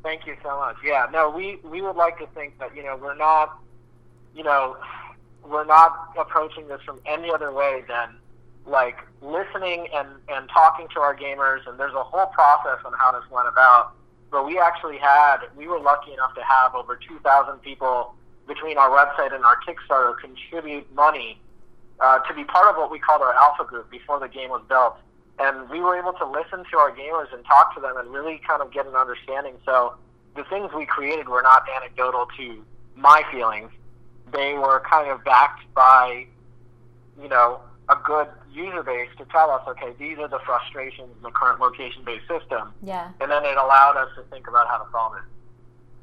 Thank 0.03 0.27
you 0.27 0.35
so 0.43 0.57
much. 0.59 0.75
Yeah, 0.83 1.07
no, 1.11 1.29
we 1.29 1.59
we 1.63 1.81
would 1.81 1.95
like 1.95 2.19
to 2.19 2.27
think 2.35 2.59
that 2.59 2.75
you 2.75 2.83
know 2.83 2.97
we're 2.97 3.15
not, 3.15 3.57
you 4.35 4.43
know, 4.43 4.75
we're 5.47 5.65
not 5.65 6.09
approaching 6.17 6.67
this 6.67 6.81
from 6.85 6.99
any 7.05 7.31
other 7.31 7.53
way 7.53 7.83
than 7.87 8.15
like 8.65 8.97
listening 9.21 9.87
and 9.93 10.09
and 10.27 10.49
talking 10.49 10.87
to 10.93 10.99
our 10.99 11.15
gamers. 11.15 11.65
And 11.67 11.79
there's 11.79 11.93
a 11.93 12.03
whole 12.03 12.27
process 12.27 12.79
on 12.85 12.91
how 12.93 13.13
this 13.13 13.29
went 13.31 13.47
about. 13.47 13.93
But 14.29 14.45
we 14.45 14.59
actually 14.59 14.97
had 14.97 15.37
we 15.55 15.67
were 15.67 15.79
lucky 15.79 16.11
enough 16.11 16.35
to 16.35 16.43
have 16.43 16.75
over 16.75 16.97
2,000 16.97 17.61
people 17.61 18.13
between 18.45 18.77
our 18.77 18.89
website 18.89 19.33
and 19.33 19.45
our 19.45 19.57
Kickstarter 19.65 20.19
contribute 20.19 20.93
money 20.93 21.39
uh, 22.03 22.19
to 22.19 22.33
be 22.33 22.43
part 22.43 22.69
of 22.69 22.75
what 22.75 22.91
we 22.91 22.99
called 22.99 23.21
our 23.21 23.33
alpha 23.33 23.63
group 23.63 23.89
before 23.89 24.19
the 24.19 24.27
game 24.27 24.49
was 24.49 24.61
built. 24.67 24.97
And 25.39 25.69
we 25.69 25.79
were 25.79 25.97
able 25.97 26.13
to 26.13 26.25
listen 26.25 26.63
to 26.69 26.77
our 26.77 26.91
gamers 26.91 27.33
and 27.33 27.43
talk 27.45 27.73
to 27.75 27.81
them 27.81 27.97
and 27.97 28.11
really 28.11 28.41
kind 28.45 28.61
of 28.61 28.71
get 28.71 28.85
an 28.85 28.95
understanding. 28.95 29.55
So 29.65 29.95
the 30.35 30.43
things 30.43 30.71
we 30.75 30.85
created 30.85 31.29
were 31.29 31.41
not 31.41 31.63
anecdotal 31.75 32.27
to 32.37 32.63
my 32.95 33.23
feelings. 33.31 33.71
They 34.31 34.53
were 34.53 34.83
kind 34.87 35.09
of 35.09 35.23
backed 35.23 35.61
by, 35.73 36.27
you 37.21 37.29
know, 37.29 37.61
a 37.89 37.95
good 38.03 38.27
user 38.51 38.83
base 38.83 39.09
to 39.17 39.25
tell 39.25 39.49
us, 39.49 39.61
okay, 39.67 39.93
these 39.97 40.17
are 40.19 40.27
the 40.27 40.39
frustrations 40.45 41.09
in 41.15 41.23
the 41.23 41.31
current 41.31 41.59
location-based 41.59 42.27
system. 42.27 42.73
Yeah. 42.83 43.11
And 43.21 43.31
then 43.31 43.45
it 43.45 43.57
allowed 43.57 43.97
us 43.97 44.09
to 44.17 44.23
think 44.23 44.47
about 44.47 44.67
how 44.67 44.77
to 44.77 44.91
solve 44.91 45.13
it. 45.15 45.23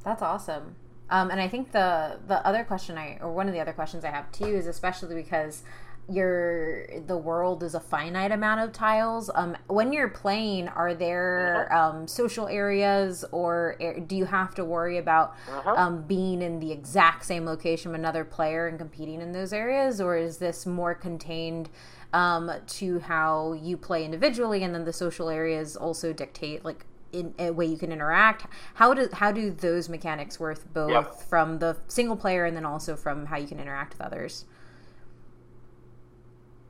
That's 0.02 0.22
awesome. 0.22 0.76
Um, 1.10 1.30
and 1.30 1.40
I 1.40 1.48
think 1.48 1.72
the 1.72 2.18
the 2.28 2.46
other 2.46 2.62
question 2.62 2.96
I 2.96 3.18
or 3.20 3.32
one 3.32 3.48
of 3.48 3.52
the 3.52 3.60
other 3.60 3.72
questions 3.72 4.04
I 4.04 4.10
have 4.10 4.30
too 4.30 4.46
is 4.46 4.68
especially 4.68 5.16
because 5.16 5.64
your 6.10 6.86
the 7.06 7.16
world 7.16 7.62
is 7.62 7.74
a 7.74 7.80
finite 7.80 8.32
amount 8.32 8.60
of 8.60 8.72
tiles. 8.72 9.30
Um, 9.34 9.56
when 9.68 9.92
you're 9.92 10.08
playing, 10.08 10.68
are 10.68 10.94
there 10.94 11.68
Uh-huh. 11.70 11.90
um, 11.98 12.08
social 12.08 12.48
areas, 12.48 13.24
or 13.32 13.76
do 14.06 14.16
you 14.16 14.24
have 14.26 14.54
to 14.56 14.64
worry 14.64 14.98
about 14.98 15.34
Uh-huh. 15.48 15.74
um, 15.76 16.02
being 16.02 16.42
in 16.42 16.58
the 16.60 16.72
exact 16.72 17.24
same 17.24 17.44
location 17.44 17.92
with 17.92 18.00
another 18.00 18.24
player 18.24 18.66
and 18.66 18.78
competing 18.78 19.20
in 19.20 19.32
those 19.32 19.52
areas, 19.52 20.00
or 20.00 20.16
is 20.16 20.38
this 20.38 20.66
more 20.66 20.94
contained 20.94 21.68
um, 22.12 22.50
to 22.66 22.98
how 23.00 23.52
you 23.52 23.76
play 23.76 24.04
individually, 24.04 24.64
and 24.64 24.74
then 24.74 24.84
the 24.84 24.92
social 24.92 25.28
areas 25.28 25.76
also 25.76 26.12
dictate 26.12 26.64
like 26.64 26.84
in 27.12 27.34
a 27.38 27.50
way 27.50 27.66
you 27.66 27.76
can 27.76 27.92
interact? 27.92 28.46
How 28.74 28.94
do 28.94 29.08
how 29.12 29.32
do 29.32 29.50
those 29.50 29.88
mechanics 29.88 30.38
work 30.40 30.58
both 30.72 30.90
Yep. 30.90 31.22
from 31.28 31.58
the 31.58 31.76
single 31.88 32.16
player 32.16 32.44
and 32.44 32.56
then 32.56 32.64
also 32.64 32.96
from 32.96 33.26
how 33.26 33.36
you 33.36 33.46
can 33.48 33.60
interact 33.60 33.94
with 33.94 34.00
others? 34.06 34.44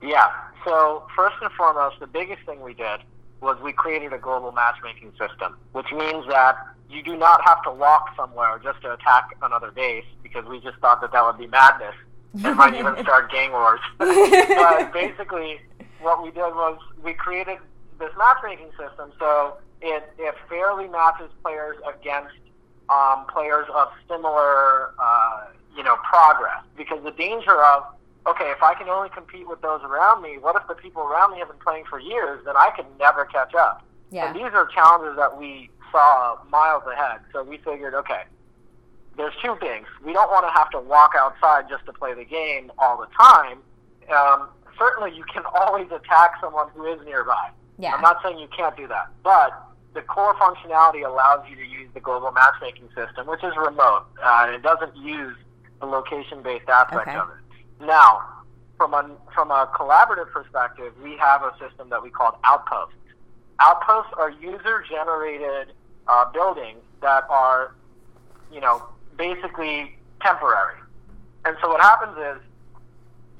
Yeah. 0.02 0.30
So 0.64 1.07
first 1.16 1.37
and 1.42 1.50
foremost, 1.52 2.00
the 2.00 2.07
biggest 2.07 2.45
thing 2.47 2.61
we 2.61 2.75
did 2.75 3.00
was 3.40 3.59
we 3.62 3.73
created 3.73 4.12
a 4.12 4.19
global 4.19 4.52
matchmaking 4.52 5.12
system, 5.12 5.57
which 5.73 5.90
means 5.92 6.26
that 6.28 6.57
you 6.90 7.02
do 7.02 7.16
not 7.16 7.40
have 7.45 7.62
to 7.62 7.71
walk 7.71 8.09
somewhere 8.16 8.61
just 8.62 8.83
to 8.83 8.92
attack 8.92 9.30
another 9.42 9.71
base 9.71 10.04
because 10.23 10.45
we 10.47 10.61
just 10.61 10.76
thought 10.78 11.00
that 11.00 11.12
that 11.12 11.25
would 11.25 11.38
be 11.38 11.47
madness 11.47 11.95
and 12.45 12.57
might 12.57 12.75
even 12.75 12.97
start 13.02 13.30
gang 13.30 13.52
wars. 13.52 13.80
but 13.99 14.92
basically, 14.92 15.61
what 16.00 16.23
we 16.23 16.30
did 16.30 16.40
was 16.40 16.78
we 17.02 17.14
created 17.14 17.59
this 17.99 18.11
matchmaking 18.19 18.71
system 18.71 19.12
so 19.19 19.59
it, 19.83 20.12
it 20.19 20.35
fairly 20.49 20.88
matches 20.88 21.30
players 21.42 21.76
against 21.88 22.35
um, 22.88 23.25
players 23.26 23.66
of 23.75 23.88
similar, 24.09 24.92
uh, 24.99 25.47
you 25.76 25.83
know, 25.83 25.97
progress. 25.97 26.62
Because 26.76 27.02
the 27.04 27.12
danger 27.12 27.62
of 27.62 27.85
okay, 28.26 28.50
if 28.50 28.62
I 28.62 28.74
can 28.74 28.88
only 28.88 29.08
compete 29.10 29.48
with 29.48 29.60
those 29.62 29.80
around 29.82 30.22
me, 30.22 30.38
what 30.38 30.56
if 30.56 30.66
the 30.68 30.74
people 30.74 31.02
around 31.02 31.32
me 31.32 31.38
have 31.38 31.48
been 31.48 31.58
playing 31.58 31.84
for 31.88 31.98
years? 31.98 32.44
Then 32.44 32.56
I 32.56 32.70
can 32.76 32.84
never 32.98 33.24
catch 33.24 33.54
up. 33.54 33.84
Yeah. 34.10 34.26
And 34.28 34.36
these 34.36 34.52
are 34.52 34.66
challenges 34.66 35.16
that 35.16 35.38
we 35.38 35.70
saw 35.92 36.38
miles 36.50 36.82
ahead. 36.90 37.20
So 37.32 37.42
we 37.42 37.58
figured, 37.58 37.94
okay, 37.94 38.22
there's 39.16 39.34
two 39.42 39.56
things. 39.60 39.86
We 40.04 40.12
don't 40.12 40.30
want 40.30 40.46
to 40.46 40.52
have 40.52 40.70
to 40.70 40.80
walk 40.80 41.12
outside 41.18 41.68
just 41.68 41.86
to 41.86 41.92
play 41.92 42.14
the 42.14 42.24
game 42.24 42.70
all 42.78 42.98
the 42.98 43.06
time. 43.18 43.58
Um, 44.14 44.48
certainly, 44.78 45.14
you 45.16 45.24
can 45.24 45.42
always 45.54 45.86
attack 45.90 46.32
someone 46.40 46.68
who 46.74 46.84
is 46.86 47.04
nearby. 47.04 47.50
Yeah. 47.78 47.94
I'm 47.94 48.02
not 48.02 48.18
saying 48.22 48.38
you 48.38 48.48
can't 48.54 48.76
do 48.76 48.86
that, 48.88 49.08
but 49.22 49.52
the 49.94 50.02
core 50.02 50.34
functionality 50.34 51.04
allows 51.06 51.44
you 51.48 51.56
to 51.56 51.64
use 51.64 51.88
the 51.94 52.00
global 52.00 52.30
matchmaking 52.30 52.88
system, 52.94 53.26
which 53.26 53.42
is 53.42 53.52
remote. 53.56 54.04
Uh, 54.22 54.48
it 54.54 54.62
doesn't 54.62 54.96
use 54.96 55.34
the 55.80 55.86
location-based 55.86 56.68
aspect 56.68 57.08
Okay. 57.08 57.16
of 57.16 57.28
it. 57.30 57.36
Now, 57.80 58.22
from 58.76 58.94
a 58.94 59.10
from 59.34 59.50
a 59.50 59.70
collaborative 59.75 60.30
perspective, 60.30 60.92
we 61.02 61.16
have 61.16 61.42
a 61.42 61.52
system 61.58 61.88
that 61.90 62.02
we 62.02 62.10
call 62.10 62.38
outposts. 62.44 62.94
Outposts 63.58 64.12
are 64.16 64.30
user-generated 64.30 65.75
uh, 66.08 66.30
buildings 66.32 66.80
that 67.02 67.25
are, 67.28 67.75
you 68.52 68.60
know, 68.60 68.82
basically 69.18 69.96
temporary. 70.22 70.76
And 71.44 71.56
so 71.62 71.68
what 71.68 71.80
happens 71.80 72.16
is, 72.16 72.42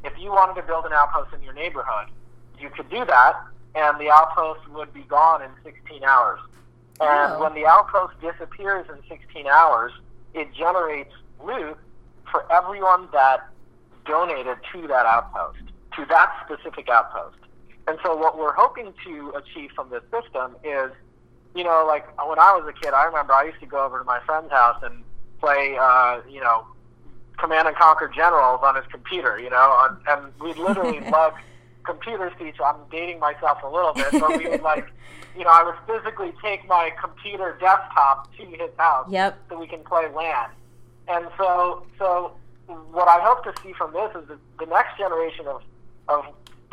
if 0.05 0.19
you 0.19 0.31
wanted 0.31 0.61
to 0.61 0.67
build 0.67 0.85
an 0.85 0.93
outpost 0.93 1.33
in 1.35 1.43
your 1.43 1.55
neighborhood, 1.55 2.09
you 2.59 2.69
could 2.71 2.91
do 2.91 3.05
that, 3.07 3.35
and 3.75 3.99
the 3.99 4.11
outpost 4.11 4.61
would 4.71 4.93
be 4.93 5.03
gone 5.03 5.43
in 5.43 5.51
16 5.65 6.05
hours. 6.05 6.41
And 7.01 7.33
Oh. 7.33 7.41
when 7.41 7.55
the 7.55 7.67
outpost 7.67 8.15
disappears 8.21 8.87
in 8.91 9.03
16 9.09 9.47
hours, 9.47 9.93
it 10.35 10.53
generates 10.53 11.15
loot 11.43 11.79
for 12.31 12.45
everyone 12.53 13.09
that 13.13 13.49
donated 14.05 14.57
to 14.73 14.87
that 14.89 15.07
outpost, 15.07 15.59
to 15.97 16.05
that 16.09 16.33
specific 16.45 16.89
outpost. 16.89 17.37
And 17.89 17.99
so 18.05 18.15
what 18.17 18.39
we're 18.39 18.53
hoping 18.55 18.93
to 19.05 19.33
achieve 19.37 19.71
from 19.75 19.91
this 19.91 20.03
system 20.11 20.57
is, 20.63 20.91
you 21.55 21.65
know, 21.65 21.85
like 21.87 22.07
when 22.29 22.39
I 22.39 22.53
was 22.55 22.65
a 22.69 22.73
kid, 22.73 22.93
I 22.95 23.05
remember 23.05 23.33
I 23.33 23.45
used 23.45 23.61
to 23.61 23.67
go 23.67 23.85
over 23.85 23.99
to 23.99 24.05
my 24.05 24.21
friend's 24.21 24.51
house 24.53 24.81
and 24.83 25.03
play, 25.41 25.77
uh, 25.81 26.21
you 26.29 26.41
know, 26.41 26.67
Command 27.39 27.67
and 27.69 27.77
Conquer 27.77 28.09
Generals 28.15 28.61
on 28.63 28.77
his 28.77 28.85
computer, 28.93 29.39
you 29.41 29.51
know, 29.51 29.77
and, 29.89 29.97
and 30.07 30.33
we'd 30.41 30.59
literally 30.59 31.01
lug 31.11 31.33
computers 31.85 32.33
to 32.39 32.47
each. 32.47 32.57
I'm 32.65 32.77
dating 32.91 33.19
myself 33.19 33.59
a 33.65 33.69
little 33.69 33.95
bit, 33.95 34.13
but 34.13 34.39
we 34.39 34.47
would 34.49 34.63
like, 34.63 34.87
you 35.37 35.45
know, 35.45 35.51
I 35.51 35.65
would 35.65 35.75
physically 35.87 36.33
take 36.43 36.69
my 36.69 36.91
computer 37.03 37.57
desktop 37.59 38.31
to 38.37 38.45
his 38.45 38.71
house 38.77 39.07
Yep. 39.11 39.39
so 39.49 39.59
we 39.59 39.67
can 39.67 39.83
play 39.83 40.07
LAN. 40.15 40.51
And 41.09 41.27
so, 41.39 41.85
so 41.99 42.33
what 42.93 43.09
I 43.09 43.21
hope 43.21 43.45
to 43.45 43.53
see 43.63 43.73
from 43.73 43.93
this 43.93 44.11
is 44.21 44.29
the, 44.29 44.39
the 44.59 44.67
next 44.67 44.99
generation 44.99 45.47
of 45.47 45.63
of 46.09 46.25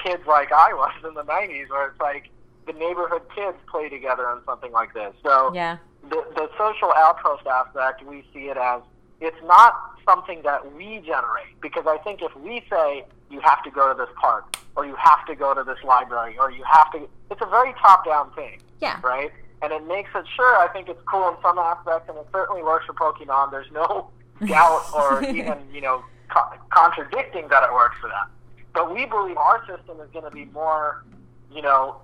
kids 0.03 0.23
like 0.27 0.51
I 0.51 0.73
was 0.73 0.91
in 1.07 1.13
the 1.13 1.23
'90s, 1.23 1.69
where 1.69 1.87
it's 1.89 1.99
like 1.99 2.29
the 2.65 2.73
neighborhood 2.73 3.21
kids 3.35 3.57
play 3.69 3.89
together 3.89 4.27
on 4.27 4.41
something 4.45 4.71
like 4.71 4.93
this. 4.93 5.13
So 5.23 5.51
Yeah. 5.53 5.77
the, 6.09 6.23
the 6.35 6.49
social 6.57 6.91
outpost 6.95 7.47
aspect, 7.47 8.03
we 8.05 8.25
see 8.33 8.49
it 8.49 8.57
as 8.57 8.81
it's 9.21 9.37
not 9.45 9.73
something 10.05 10.41
that 10.43 10.73
we 10.75 10.99
generate. 11.05 11.59
Because 11.61 11.85
I 11.87 11.97
think 11.99 12.21
if 12.21 12.35
we 12.35 12.63
say 12.69 13.05
you 13.29 13.39
have 13.41 13.63
to 13.63 13.71
go 13.71 13.87
to 13.91 13.97
this 13.97 14.09
park, 14.19 14.57
or 14.75 14.85
you 14.85 14.95
have 14.95 15.25
to 15.27 15.35
go 15.35 15.53
to 15.53 15.63
this 15.63 15.81
library, 15.83 16.37
or 16.39 16.51
you 16.51 16.63
have 16.63 16.91
to, 16.91 17.07
it's 17.31 17.41
a 17.41 17.45
very 17.45 17.73
top-down 17.81 18.31
thing, 18.33 18.59
Yeah. 18.81 18.99
right? 19.03 19.31
And 19.61 19.71
it 19.73 19.85
makes 19.87 20.09
it 20.13 20.25
sure. 20.35 20.57
I 20.57 20.67
think 20.67 20.87
it's 20.89 21.01
cool 21.11 21.27
in 21.29 21.35
some 21.41 21.57
aspects, 21.57 22.07
and 22.09 22.17
it 22.17 22.27
certainly 22.33 22.63
works 22.63 22.85
for 22.85 22.93
Pokemon. 22.93 23.51
There's 23.51 23.71
no 23.71 24.09
doubt 24.45 24.83
or 24.93 25.23
even 25.39 25.57
you 25.73 25.81
know 25.81 26.03
co- 26.29 26.49
contradicting 26.69 27.47
that 27.49 27.63
it 27.63 27.73
works 27.73 27.95
for 28.01 28.07
them. 28.09 28.27
But 28.73 28.93
we 28.93 29.05
believe 29.05 29.37
our 29.37 29.59
system 29.65 29.99
is 30.01 30.09
going 30.11 30.25
to 30.25 30.31
be 30.31 30.45
more, 30.45 31.03
you 31.51 31.61
know, 31.63 31.95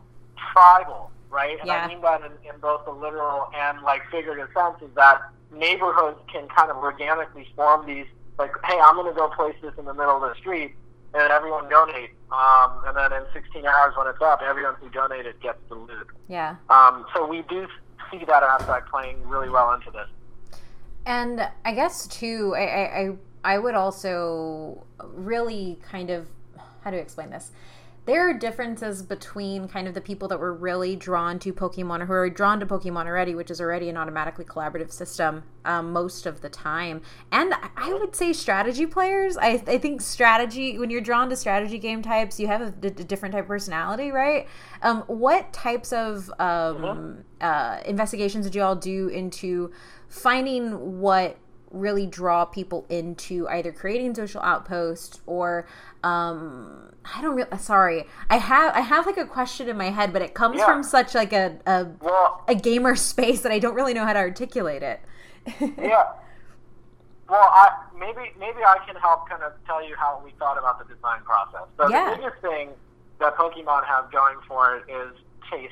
tribal, 0.51 1.11
right? 1.29 1.59
And 1.59 1.67
Yeah. 1.67 1.85
I 1.85 1.87
mean 1.87 2.01
that 2.01 2.21
in, 2.21 2.31
in 2.49 2.59
both 2.59 2.85
the 2.85 2.91
literal 2.91 3.49
and 3.55 3.81
like 3.81 4.01
figurative 4.09 4.49
sense 4.55 4.81
is 4.81 4.89
that 4.95 5.21
neighborhoods 5.51 6.17
can 6.31 6.47
kind 6.47 6.71
of 6.71 6.77
organically 6.77 7.47
form 7.55 7.85
these 7.85 8.07
like, 8.39 8.51
hey, 8.65 8.79
I'm 8.83 8.95
going 8.95 9.13
to 9.13 9.15
go 9.15 9.27
place 9.29 9.55
this 9.61 9.73
in 9.77 9.85
the 9.85 9.93
middle 9.93 10.15
of 10.15 10.21
the 10.21 10.35
street, 10.39 10.73
and 11.13 11.31
everyone 11.31 11.69
donate. 11.69 12.09
Um, 12.31 12.81
and 12.87 12.97
then 12.97 13.13
in 13.13 13.23
16 13.33 13.63
hours 13.65 13.93
when 13.95 14.07
it's 14.07 14.21
up, 14.21 14.41
everyone 14.41 14.73
who 14.81 14.89
donated 14.89 15.39
gets 15.41 15.59
the 15.69 15.75
loot. 15.75 16.07
Yeah. 16.27 16.55
Um, 16.71 17.05
so 17.13 17.27
we 17.27 17.43
do 17.43 17.67
see 18.11 18.25
that 18.25 18.41
aspect 18.41 18.89
playing 18.89 19.17
really 19.27 19.49
well 19.49 19.71
into 19.73 19.91
this. 19.91 20.07
And 21.05 21.47
I 21.65 21.73
guess 21.73 22.07
too, 22.07 22.53
I, 22.55 22.61
I, 22.63 23.11
I 23.43 23.57
would 23.57 23.75
also 23.75 24.85
really 25.01 25.79
kind 25.83 26.09
of 26.09 26.27
how 26.83 26.91
do 26.91 26.97
I 26.97 26.99
explain 26.99 27.29
this? 27.29 27.51
There 28.05 28.29
are 28.29 28.33
differences 28.33 29.01
between 29.01 29.69
kind 29.69 29.87
of 29.87 29.93
the 29.93 30.01
people 30.01 30.27
that 30.27 30.37
were 30.37 30.53
really 30.53 30.97
drawn 30.97 31.39
to 31.39 31.53
Pokemon 31.53 32.01
or 32.01 32.05
who 32.05 32.13
are 32.13 32.29
drawn 32.29 32.59
to 32.59 32.65
Pokemon 32.65 33.05
already, 33.05 33.33
which 33.33 33.49
is 33.49 33.61
already 33.61 33.87
an 33.87 33.95
automatically 33.95 34.43
collaborative 34.43 34.91
system 34.91 35.43
um, 35.63 35.93
most 35.93 36.25
of 36.25 36.41
the 36.41 36.49
time. 36.49 37.01
And 37.31 37.53
I- 37.77 37.93
would 37.93 38.13
say 38.15 38.33
strategy 38.33 38.85
players. 38.85 39.37
I, 39.37 39.63
I 39.67 39.77
think 39.77 40.01
strategy, 40.01 40.77
when 40.77 40.89
you're 40.89 40.99
drawn 40.99 41.29
to 41.29 41.37
strategy 41.37 41.79
game 41.79 42.01
types, 42.01 42.39
you 42.39 42.47
have 42.47 42.61
a, 42.61 42.71
d- 42.71 42.89
different 42.89 43.33
type 43.33 43.43
of 43.43 43.47
personality, 43.47 44.11
right? 44.11 44.47
Um, 44.81 45.03
what 45.07 45.53
types 45.53 45.93
of 45.93 46.29
um, 46.39 47.23
uh, 47.39 47.79
investigations 47.85 48.45
did 48.45 48.55
you 48.55 48.63
all 48.63 48.75
do 48.75 49.07
into 49.07 49.71
finding 50.09 50.99
what 50.99 51.37
really 51.73 52.05
draw 52.05 52.45
people 52.45 52.85
into 52.89 53.47
either 53.49 53.71
creating 53.71 54.13
social 54.15 54.41
outposts 54.41 55.19
or 55.25 55.67
um 56.03 56.91
i 57.15 57.21
don't 57.21 57.35
really 57.35 57.57
sorry 57.57 58.05
i 58.29 58.37
have 58.37 58.73
i 58.75 58.79
have 58.79 59.05
like 59.07 59.17
a 59.17 59.25
question 59.25 59.67
in 59.67 59.75
my 59.75 59.89
head 59.89 60.13
but 60.13 60.21
it 60.21 60.33
comes 60.35 60.57
Yeah. 60.59 60.65
from 60.67 60.83
such 60.83 61.15
like 61.15 61.33
a, 61.33 61.57
a 61.65 61.87
Well, 61.99 62.43
a 62.47 62.55
gamer 62.55 62.95
space 63.11 63.41
that 63.41 63.51
i 63.51 63.59
don't 63.59 63.73
really 63.75 63.93
know 63.93 64.05
how 64.05 64.13
to 64.13 64.19
articulate 64.19 64.83
it 64.83 65.01
yeah. 65.59 66.03
Well, 67.29 67.39
I 67.51 67.69
maybe 67.97 68.31
maybe 68.39 68.59
I 68.65 68.77
can 68.85 68.95
help 68.97 69.27
kind 69.27 69.41
of 69.43 69.53
tell 69.65 69.85
you 69.85 69.95
how 69.97 70.21
we 70.23 70.31
thought 70.39 70.57
about 70.57 70.77
the 70.79 70.93
design 70.93 71.21
process. 71.23 71.67
So 71.77 71.89
Yeah. 71.89 72.11
the 72.11 72.15
biggest 72.17 72.41
thing 72.41 72.69
that 73.19 73.35
Pokemon 73.35 73.85
have 73.85 74.11
going 74.11 74.37
for 74.47 74.75
it 74.77 74.83
is 74.89 75.13
chase, 75.49 75.71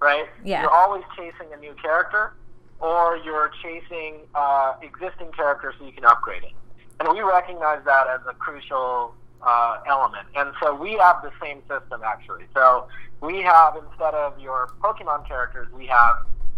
right? 0.00 0.26
Yeah. 0.44 0.62
You're 0.62 0.70
always 0.70 1.04
chasing 1.16 1.52
a 1.52 1.56
new 1.56 1.72
character, 1.82 2.34
or 2.80 3.16
you're 3.24 3.50
chasing 3.62 4.20
uh, 4.34 4.74
existing 4.82 5.32
characters 5.32 5.74
so 5.78 5.86
you 5.86 5.92
can 5.92 6.04
upgrade 6.04 6.44
it. 6.44 6.52
And 7.00 7.08
we 7.12 7.20
recognize 7.20 7.84
that 7.84 8.06
as 8.08 8.20
a 8.28 8.34
crucial 8.34 9.14
uh, 9.42 9.78
element. 9.86 10.26
And 10.36 10.52
so 10.60 10.74
we 10.74 10.94
have 10.94 11.22
the 11.22 11.30
same 11.40 11.60
system 11.68 12.02
actually. 12.04 12.44
So 12.54 12.88
we 13.20 13.38
have 13.42 13.76
instead 13.76 14.14
of 14.14 14.38
your 14.40 14.68
Pokemon 14.80 15.26
characters, 15.28 15.68
we 15.72 15.86
have 15.86 16.16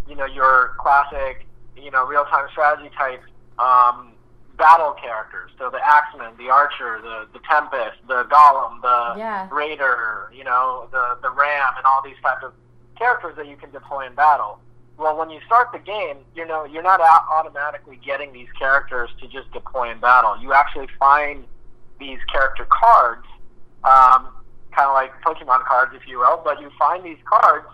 you 0.08 0.16
know 0.16 0.24
your 0.26 0.74
classic 0.78 1.46
you 1.76 1.90
know 1.90 2.06
real 2.06 2.24
time 2.24 2.46
strategy 2.50 2.90
type 2.96 3.22
um, 3.58 4.12
battle 4.56 4.92
characters. 4.92 5.50
So 5.58 5.70
the 5.70 5.80
Axeman, 5.86 6.36
the 6.38 6.50
Archer, 6.50 7.00
the 7.02 7.28
the 7.32 7.40
Tempest, 7.50 7.98
the 8.08 8.24
Golem, 8.24 8.80
the 8.82 9.18
Yeah. 9.18 9.48
Raider, 9.52 10.30
you 10.34 10.44
know 10.44 10.88
the 10.90 11.18
the 11.22 11.30
Ram, 11.30 11.74
and 11.76 11.84
all 11.86 12.02
these 12.02 12.16
types 12.22 12.44
of 12.44 12.52
characters 12.96 13.36
that 13.36 13.46
you 13.46 13.56
can 13.56 13.70
deploy 13.70 14.06
in 14.06 14.14
battle. 14.14 14.58
Well, 15.00 15.16
when 15.16 15.30
you 15.30 15.40
start 15.46 15.72
the 15.72 15.78
game, 15.78 16.18
you 16.36 16.46
know 16.46 16.64
you're 16.66 16.82
not 16.82 17.00
au- 17.00 17.34
automatically 17.34 17.98
getting 18.04 18.34
these 18.34 18.52
characters 18.58 19.08
to 19.22 19.28
just 19.28 19.50
deploy 19.50 19.90
in 19.90 19.98
battle. 19.98 20.36
You 20.42 20.52
actually 20.52 20.88
find 20.98 21.46
these 21.98 22.18
character 22.30 22.66
cards, 22.68 23.24
um, 23.82 24.28
kind 24.76 24.88
of 24.88 24.92
like 24.92 25.10
Pokemon 25.22 25.64
cards, 25.64 25.92
if 25.94 26.06
you 26.06 26.18
will. 26.18 26.42
But 26.44 26.60
you 26.60 26.70
find 26.78 27.02
these 27.02 27.16
cards 27.24 27.66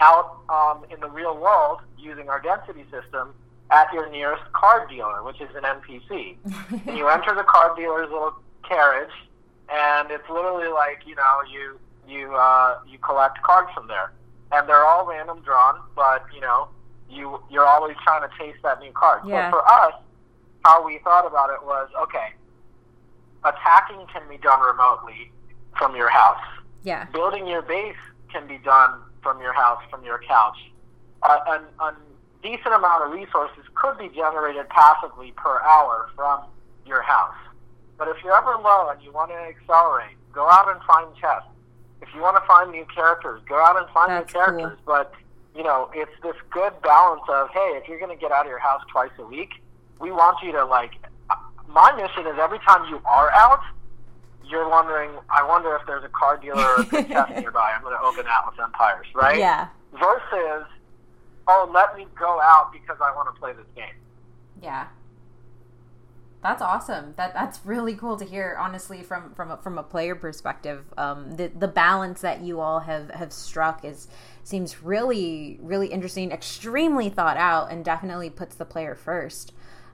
out 0.00 0.40
um, 0.50 0.84
in 0.92 1.00
the 1.00 1.08
real 1.08 1.38
world 1.38 1.80
using 1.98 2.28
our 2.28 2.38
density 2.38 2.84
system 2.90 3.32
at 3.70 3.90
your 3.94 4.10
nearest 4.10 4.44
card 4.52 4.90
dealer, 4.90 5.22
which 5.22 5.40
is 5.40 5.48
an 5.56 5.62
NPC. 5.62 6.36
and 6.86 6.98
you 6.98 7.08
enter 7.08 7.34
the 7.34 7.44
card 7.44 7.78
dealer's 7.78 8.10
little 8.10 8.34
carriage, 8.68 9.14
and 9.72 10.10
it's 10.10 10.28
literally 10.28 10.68
like 10.68 11.00
you 11.06 11.14
know 11.14 11.40
you 11.50 11.80
you 12.06 12.34
uh, 12.36 12.78
you 12.86 12.98
collect 12.98 13.42
cards 13.42 13.70
from 13.74 13.88
there, 13.88 14.12
and 14.52 14.68
they're 14.68 14.84
all 14.84 15.06
random 15.06 15.40
drawn, 15.42 15.80
but 15.94 16.24
you 16.34 16.40
know 16.40 16.68
you 17.10 17.40
you're 17.50 17.66
always 17.66 17.96
trying 18.04 18.28
to 18.28 18.34
chase 18.38 18.56
that 18.62 18.80
new 18.80 18.92
card. 18.92 19.22
Yeah. 19.26 19.50
So 19.50 19.58
for 19.58 19.68
us, 19.70 19.94
how 20.64 20.84
we 20.84 20.98
thought 20.98 21.26
about 21.26 21.50
it 21.50 21.64
was 21.64 21.88
okay. 22.02 22.34
Attacking 23.44 24.06
can 24.12 24.28
be 24.28 24.36
done 24.38 24.60
remotely 24.60 25.30
from 25.76 25.94
your 25.94 26.10
house 26.10 26.42
yeah. 26.82 27.04
building 27.12 27.46
your 27.46 27.62
base 27.62 27.96
can 28.32 28.46
be 28.46 28.58
done 28.58 29.00
from 29.22 29.40
your 29.40 29.52
house, 29.52 29.82
from 29.90 30.04
your 30.04 30.20
couch. 30.26 30.56
Uh, 31.22 31.38
an, 31.48 31.62
a 31.80 31.94
decent 32.42 32.74
amount 32.74 33.04
of 33.04 33.12
resources 33.12 33.64
could 33.74 33.98
be 33.98 34.08
generated 34.14 34.68
passively 34.68 35.32
per 35.36 35.60
hour 35.62 36.08
from 36.14 36.44
your 36.86 37.02
house. 37.02 37.34
But 37.96 38.08
if 38.08 38.16
you're 38.22 38.36
ever 38.36 38.56
low 38.62 38.88
and 38.90 39.02
you 39.02 39.12
want 39.12 39.30
to 39.30 39.36
accelerate, 39.36 40.16
go 40.32 40.48
out 40.48 40.70
and 40.70 40.80
find 40.84 41.14
chests. 41.16 41.48
If 42.00 42.08
you 42.14 42.20
want 42.20 42.36
to 42.36 42.46
find 42.46 42.70
new 42.70 42.86
characters, 42.94 43.42
go 43.48 43.62
out 43.62 43.76
and 43.76 43.88
find 43.90 44.10
That's 44.10 44.32
new 44.32 44.40
characters. 44.40 44.78
But 44.86 45.12
you 45.54 45.62
know, 45.62 45.90
it's 45.94 46.12
this 46.22 46.36
good 46.50 46.72
balance 46.82 47.22
of 47.28 47.48
hey, 47.50 47.80
if 47.80 47.88
you're 47.88 47.98
going 47.98 48.16
to 48.16 48.20
get 48.20 48.30
out 48.30 48.46
of 48.46 48.50
your 48.50 48.60
house 48.60 48.82
twice 48.90 49.10
a 49.18 49.24
week, 49.24 49.50
we 50.00 50.10
want 50.10 50.38
you 50.42 50.52
to 50.52 50.64
like. 50.64 50.92
My 51.68 51.92
mission 51.92 52.26
is 52.26 52.38
every 52.38 52.58
time 52.60 52.88
you 52.88 53.00
are 53.04 53.30
out, 53.32 53.60
you're 54.48 54.68
wondering, 54.68 55.10
I 55.28 55.46
wonder 55.46 55.76
if 55.76 55.86
there's 55.86 56.04
a 56.04 56.08
card 56.08 56.40
dealer 56.40 56.62
or 56.62 56.80
a 56.80 56.84
good 56.84 57.08
nearby. 57.10 57.72
I'm 57.74 57.82
going 57.82 57.94
to 57.94 58.02
open 58.02 58.24
Atlas 58.26 58.56
Empires, 58.62 59.06
right? 59.14 59.38
Yeah. 59.38 59.68
Versus, 59.92 60.66
oh, 61.46 61.70
let 61.74 61.96
me 61.96 62.06
go 62.18 62.40
out 62.40 62.72
because 62.72 62.96
I 63.02 63.14
want 63.14 63.34
to 63.34 63.38
play 63.38 63.52
this 63.52 63.66
game. 63.76 63.94
Yeah. 64.62 64.86
That's 66.40 66.62
awesome. 66.62 67.14
That 67.16 67.34
that's 67.34 67.58
really 67.64 67.94
cool 67.94 68.16
to 68.16 68.24
hear. 68.24 68.56
Honestly, 68.60 69.02
from 69.02 69.34
from 69.34 69.50
a, 69.50 69.56
from 69.56 69.76
a 69.76 69.82
player 69.82 70.14
perspective, 70.14 70.84
um, 70.96 71.32
the 71.36 71.48
the 71.48 71.66
balance 71.66 72.20
that 72.20 72.42
you 72.42 72.60
all 72.60 72.80
have 72.80 73.10
have 73.10 73.32
struck 73.32 73.84
is 73.84 74.06
seems 74.44 74.82
really 74.82 75.58
really 75.60 75.88
interesting, 75.88 76.30
extremely 76.30 77.08
thought 77.08 77.36
out, 77.36 77.72
and 77.72 77.84
definitely 77.84 78.30
puts 78.30 78.54
the 78.54 78.64
player 78.64 78.94
first. 78.94 79.52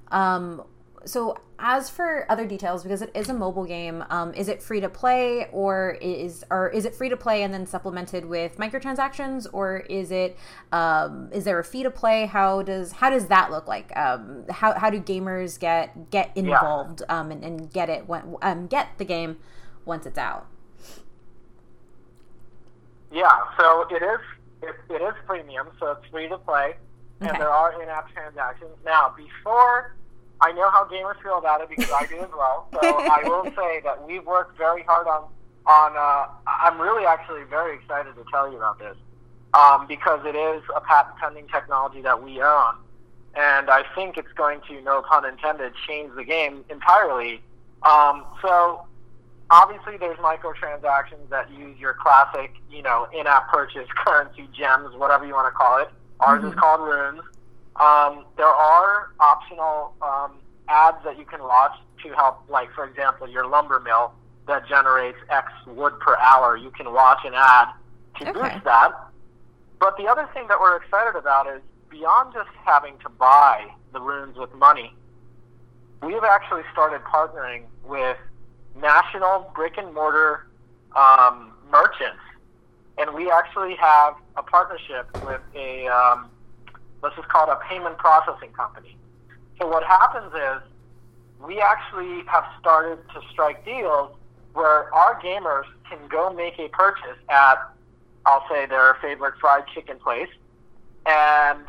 Um, 0.09 0.63
so 1.07 1.37
as 1.59 1.89
for 1.89 2.27
other 2.31 2.47
details, 2.47 2.83
because 2.83 3.01
it 3.01 3.11
is 3.15 3.29
a 3.29 3.35
mobile 3.35 3.65
game, 3.65 4.05
um, 4.11 4.35
is 4.35 4.49
it 4.49 4.63
free 4.63 4.81
to 4.81 4.89
play 4.89 5.49
or 5.53 5.99
is 6.01 6.45
or 6.51 6.69
is 6.71 6.85
it 6.85 6.95
free 6.95 7.09
to 7.09 7.17
play 7.17 7.43
and 7.43 7.55
then 7.55 7.67
supplemented 7.67 8.25
with 8.25 8.57
microtransactions, 8.59 9.47
or 9.53 9.79
is 9.89 10.11
it 10.11 10.37
um, 10.73 11.29
is 11.33 11.45
there 11.45 11.59
a 11.59 11.65
fee 11.65 11.83
to 11.83 11.91
play? 11.91 12.27
How 12.27 12.63
does 12.63 12.93
how 12.93 13.11
does 13.11 13.27
that 13.27 13.51
look 13.51 13.67
like? 13.67 13.97
Um, 13.97 14.45
how, 14.51 14.79
how 14.79 14.91
do 14.91 15.01
gamers 15.01 15.59
get 15.59 16.11
get 16.11 16.31
involved 16.35 17.03
um, 17.09 17.31
and, 17.31 17.45
and 17.45 17.73
get 17.73 17.89
it 17.89 18.09
when 18.09 18.37
um, 18.43 18.67
get 18.67 18.99
the 18.99 19.05
game 19.05 19.39
once 19.85 20.07
it's 20.07 20.19
out? 20.19 20.47
Yeah, 23.13 23.31
so 23.59 23.87
it 23.91 24.03
is 24.03 24.21
it, 24.63 24.75
it 24.91 25.03
is 25.03 25.15
premium, 25.27 25.69
so 25.79 25.93
it's 25.93 26.07
free 26.11 26.29
to 26.29 26.39
play, 26.39 26.75
and 27.21 27.31
Okay. 27.31 27.39
there 27.39 27.51
are 27.51 27.81
in-app 27.81 28.13
transactions. 28.13 28.73
Now, 28.85 29.15
before 29.17 29.95
I 30.45 30.53
know 30.53 30.69
how 30.71 30.85
gamers 30.85 31.21
feel 31.23 31.39
about 31.39 31.63
it 31.63 31.71
because 31.71 31.91
I 31.91 32.05
do 32.07 32.17
as 32.21 32.29
well. 32.37 32.69
So 32.75 32.81
I 32.83 33.23
will 33.25 33.45
say 33.57 33.81
that 33.85 34.07
we've 34.07 34.25
worked 34.27 34.59
very 34.59 34.83
hard 34.83 35.07
on 35.07 35.25
on. 35.67 35.93
Uh, 35.97 36.27
I'm 36.47 36.79
really 36.79 37.07
actually 37.07 37.45
very 37.45 37.77
excited 37.77 38.15
to 38.17 38.25
tell 38.31 38.51
you 38.51 38.59
about 38.59 38.79
this 38.79 38.97
um, 39.55 39.87
because 39.87 40.21
it 40.27 40.37
is 40.37 40.63
a 40.77 40.83
patent 40.83 41.17
pending 41.17 41.49
technology 41.49 42.03
that 42.03 42.23
we 42.23 42.43
own, 42.43 42.75
and 43.35 43.71
I 43.71 43.85
think 43.95 44.19
it's 44.19 44.33
going 44.37 44.61
to, 44.69 44.83
no 44.83 45.01
pun 45.01 45.25
intended, 45.25 45.73
change 45.89 46.15
the 46.15 46.25
game 46.25 46.63
entirely. 46.69 47.41
Um, 47.83 48.25
so 48.43 48.83
obviously 49.51 49.97
there's 49.97 50.19
microtransactions 50.19 51.29
that 51.31 51.51
use 51.53 51.79
your 51.79 51.95
classic, 51.95 52.53
you 52.71 52.83
know, 52.83 53.07
in-app 53.19 53.51
purchase 53.51 53.89
currency 54.05 54.47
gems, 54.57 54.95
whatever 54.97 55.25
you 55.27 55.33
want 55.33 55.47
to 55.53 55.57
call 55.57 55.79
it. 55.81 55.89
Ours 56.21 56.45
is 56.45 56.53
Mhm. 56.53 56.57
called 56.57 56.81
runes. 56.83 57.23
Um, 57.77 58.25
there 58.37 58.47
are 58.47 59.09
optional 59.19 59.95
um, 60.01 60.33
ads 60.69 60.99
that 61.05 61.19
you 61.19 61.25
can 61.25 61.43
watch 61.43 61.73
to 62.05 62.13
help, 62.15 62.39
like 62.49 62.73
for 62.75 62.85
example, 62.85 63.29
your 63.29 63.47
lumber 63.47 63.81
mill 63.81 64.13
that 64.47 64.69
generates 64.69 65.19
X 65.31 65.49
wood 65.67 65.99
per 66.01 66.17
hour. 66.19 66.57
You 66.57 66.71
can 66.71 66.93
watch 66.93 67.19
an 67.25 67.33
ad 67.35 67.69
to 68.19 68.29
Okay. 68.29 68.33
boost 68.33 68.65
that. 68.65 68.93
But 69.81 69.97
the 69.97 70.07
other 70.07 70.29
thing 70.33 70.47
that 70.49 70.61
we're 70.61 70.77
excited 70.77 71.19
about 71.19 71.47
is 71.49 71.63
beyond 71.91 72.33
just 72.33 72.51
having 72.65 72.95
to 73.03 73.09
buy 73.09 73.67
the 73.93 74.01
runes 74.01 74.37
with 74.37 74.53
money, 74.55 74.93
we've 76.03 76.25
actually 76.25 76.63
started 76.73 77.01
partnering 77.03 77.63
with 77.85 78.17
national 78.81 79.51
brick 79.55 79.75
and 79.79 79.93
mortar 79.95 80.47
um, 80.97 81.53
merchants, 81.71 82.23
and 82.99 83.15
we 83.15 83.31
actually 83.31 83.75
have 83.77 84.15
a 84.37 84.43
partnership 84.43 85.09
with 85.21 85.41
a 85.57 85.87
um, 85.89 86.31
let's 87.05 87.17
called 87.29 87.51
a 87.51 87.61
payment 87.69 87.99
processing 87.99 88.51
company. 88.53 88.97
So 89.61 89.69
what 89.69 89.85
happens 89.85 90.33
is 90.35 90.63
we 91.47 91.61
actually 91.61 92.25
have 92.27 92.45
started 92.59 92.99
to 93.15 93.21
strike 93.31 93.65
deals 93.65 94.17
where 94.55 94.93
our 94.95 95.21
gamers 95.21 95.65
can 95.89 95.99
go 96.09 96.33
make 96.33 96.59
a 96.59 96.69
purchase 96.69 97.19
at 97.29 97.59
I'll 98.27 98.45
say 98.49 98.65
their 98.65 98.97
favorite 99.03 99.35
fried 99.39 99.65
chicken 99.75 99.99
place, 99.99 100.31
and 101.05 101.67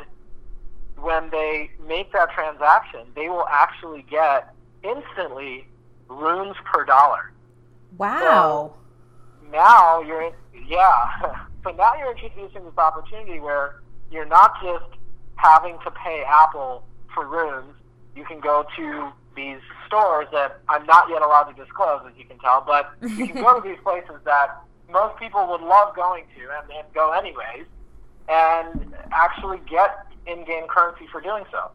when 0.95 1.29
they 1.29 1.69
make 1.85 2.13
that 2.13 2.31
transaction, 2.31 3.01
they 3.13 3.27
will 3.27 3.47
actually 3.51 4.05
get 4.09 4.53
instantly 4.81 5.67
runes 6.07 6.55
per 6.71 6.85
dollar. 6.85 7.33
Wow. 7.97 8.75
Now 9.51 10.01
you're 10.01 10.21
in, 10.21 10.33
yeah. 10.65 11.45
so 11.63 11.71
now 11.71 11.95
you're 11.95 12.11
introducing 12.11 12.63
this 12.63 12.77
opportunity 12.77 13.41
where 13.41 13.81
you're 14.09 14.25
not 14.25 14.53
just 14.63 14.94
having 15.35 15.77
to 15.83 15.91
pay 15.91 16.23
Apple 16.27 16.83
for 17.13 17.27
runes. 17.27 17.73
You 18.15 18.23
can 18.25 18.39
go 18.39 18.65
to 18.77 19.09
these 19.35 19.59
stores 19.87 20.27
that 20.31 20.59
I'm 20.69 20.85
not 20.85 21.09
yet 21.09 21.21
allowed 21.21 21.43
to 21.43 21.53
disclose, 21.61 22.01
as 22.09 22.17
you 22.17 22.25
can 22.25 22.39
tell, 22.39 22.63
but 22.65 22.91
you 23.01 23.27
can 23.27 23.41
go 23.41 23.59
to 23.59 23.67
these 23.67 23.77
places 23.83 24.15
that 24.23 24.57
most 24.91 25.17
people 25.19 25.45
would 25.49 25.61
love 25.61 25.95
going 25.95 26.23
to 26.37 26.41
and, 26.43 26.71
and 26.71 26.87
go 26.93 27.11
anyways, 27.11 27.65
and 28.29 28.93
actually 29.11 29.59
get 29.69 30.05
in-game 30.27 30.67
currency 30.67 31.05
for 31.11 31.21
doing 31.21 31.43
so. 31.51 31.71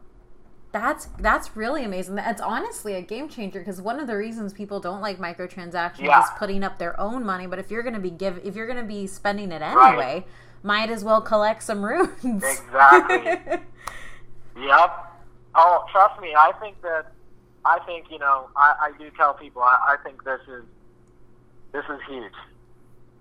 That's 0.73 1.07
that's 1.19 1.55
really 1.57 1.83
amazing. 1.83 2.15
That's 2.15 2.41
honestly 2.41 2.93
a 2.93 3.01
game 3.01 3.27
changer 3.27 3.59
because 3.59 3.81
one 3.81 3.99
of 3.99 4.07
the 4.07 4.15
reasons 4.15 4.53
people 4.53 4.79
don't 4.79 5.01
like 5.01 5.19
microtransactions 5.19 5.99
Yeah. 5.99 6.23
is 6.23 6.29
putting 6.37 6.63
up 6.63 6.79
their 6.79 6.97
own 6.99 7.25
money. 7.25 7.45
But 7.45 7.59
if 7.59 7.69
you're 7.69 7.83
going 7.83 7.93
to 7.93 7.99
be 7.99 8.09
give 8.09 8.39
if 8.45 8.55
you're 8.55 8.67
going 8.67 8.79
to 8.79 8.87
be 8.87 9.05
spending 9.05 9.51
it 9.51 9.61
Right. 9.61 10.25
Might 10.63 10.89
as 10.89 11.03
well 11.03 11.21
collect 11.21 11.63
some 11.63 11.83
runes. 11.83 12.43
Exactly. 12.43 13.59
Yep. 14.57 14.91
Oh, 15.55 15.85
trust 15.91 16.21
me. 16.21 16.33
I 16.37 16.51
think 16.59 16.81
that. 16.81 17.13
I 17.63 17.79
think 17.85 18.07
you 18.11 18.19
know. 18.19 18.49
I, 18.55 18.73
I 18.81 18.91
do 18.97 19.09
tell 19.15 19.33
people. 19.33 19.61
I, 19.61 19.93
I 19.93 19.95
think 20.03 20.23
this 20.23 20.41
is. 20.47 20.63
This 21.71 21.85
is 21.85 21.99
huge. 22.09 22.33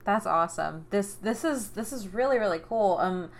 That's 0.05 0.27
awesome. 0.27 0.87
This 0.91 1.15
this 1.15 1.45
is 1.45 1.71
this 1.71 1.93
is 1.93 2.09
really 2.13 2.39
really 2.39 2.59
cool. 2.59 2.99
Um, 3.01 3.31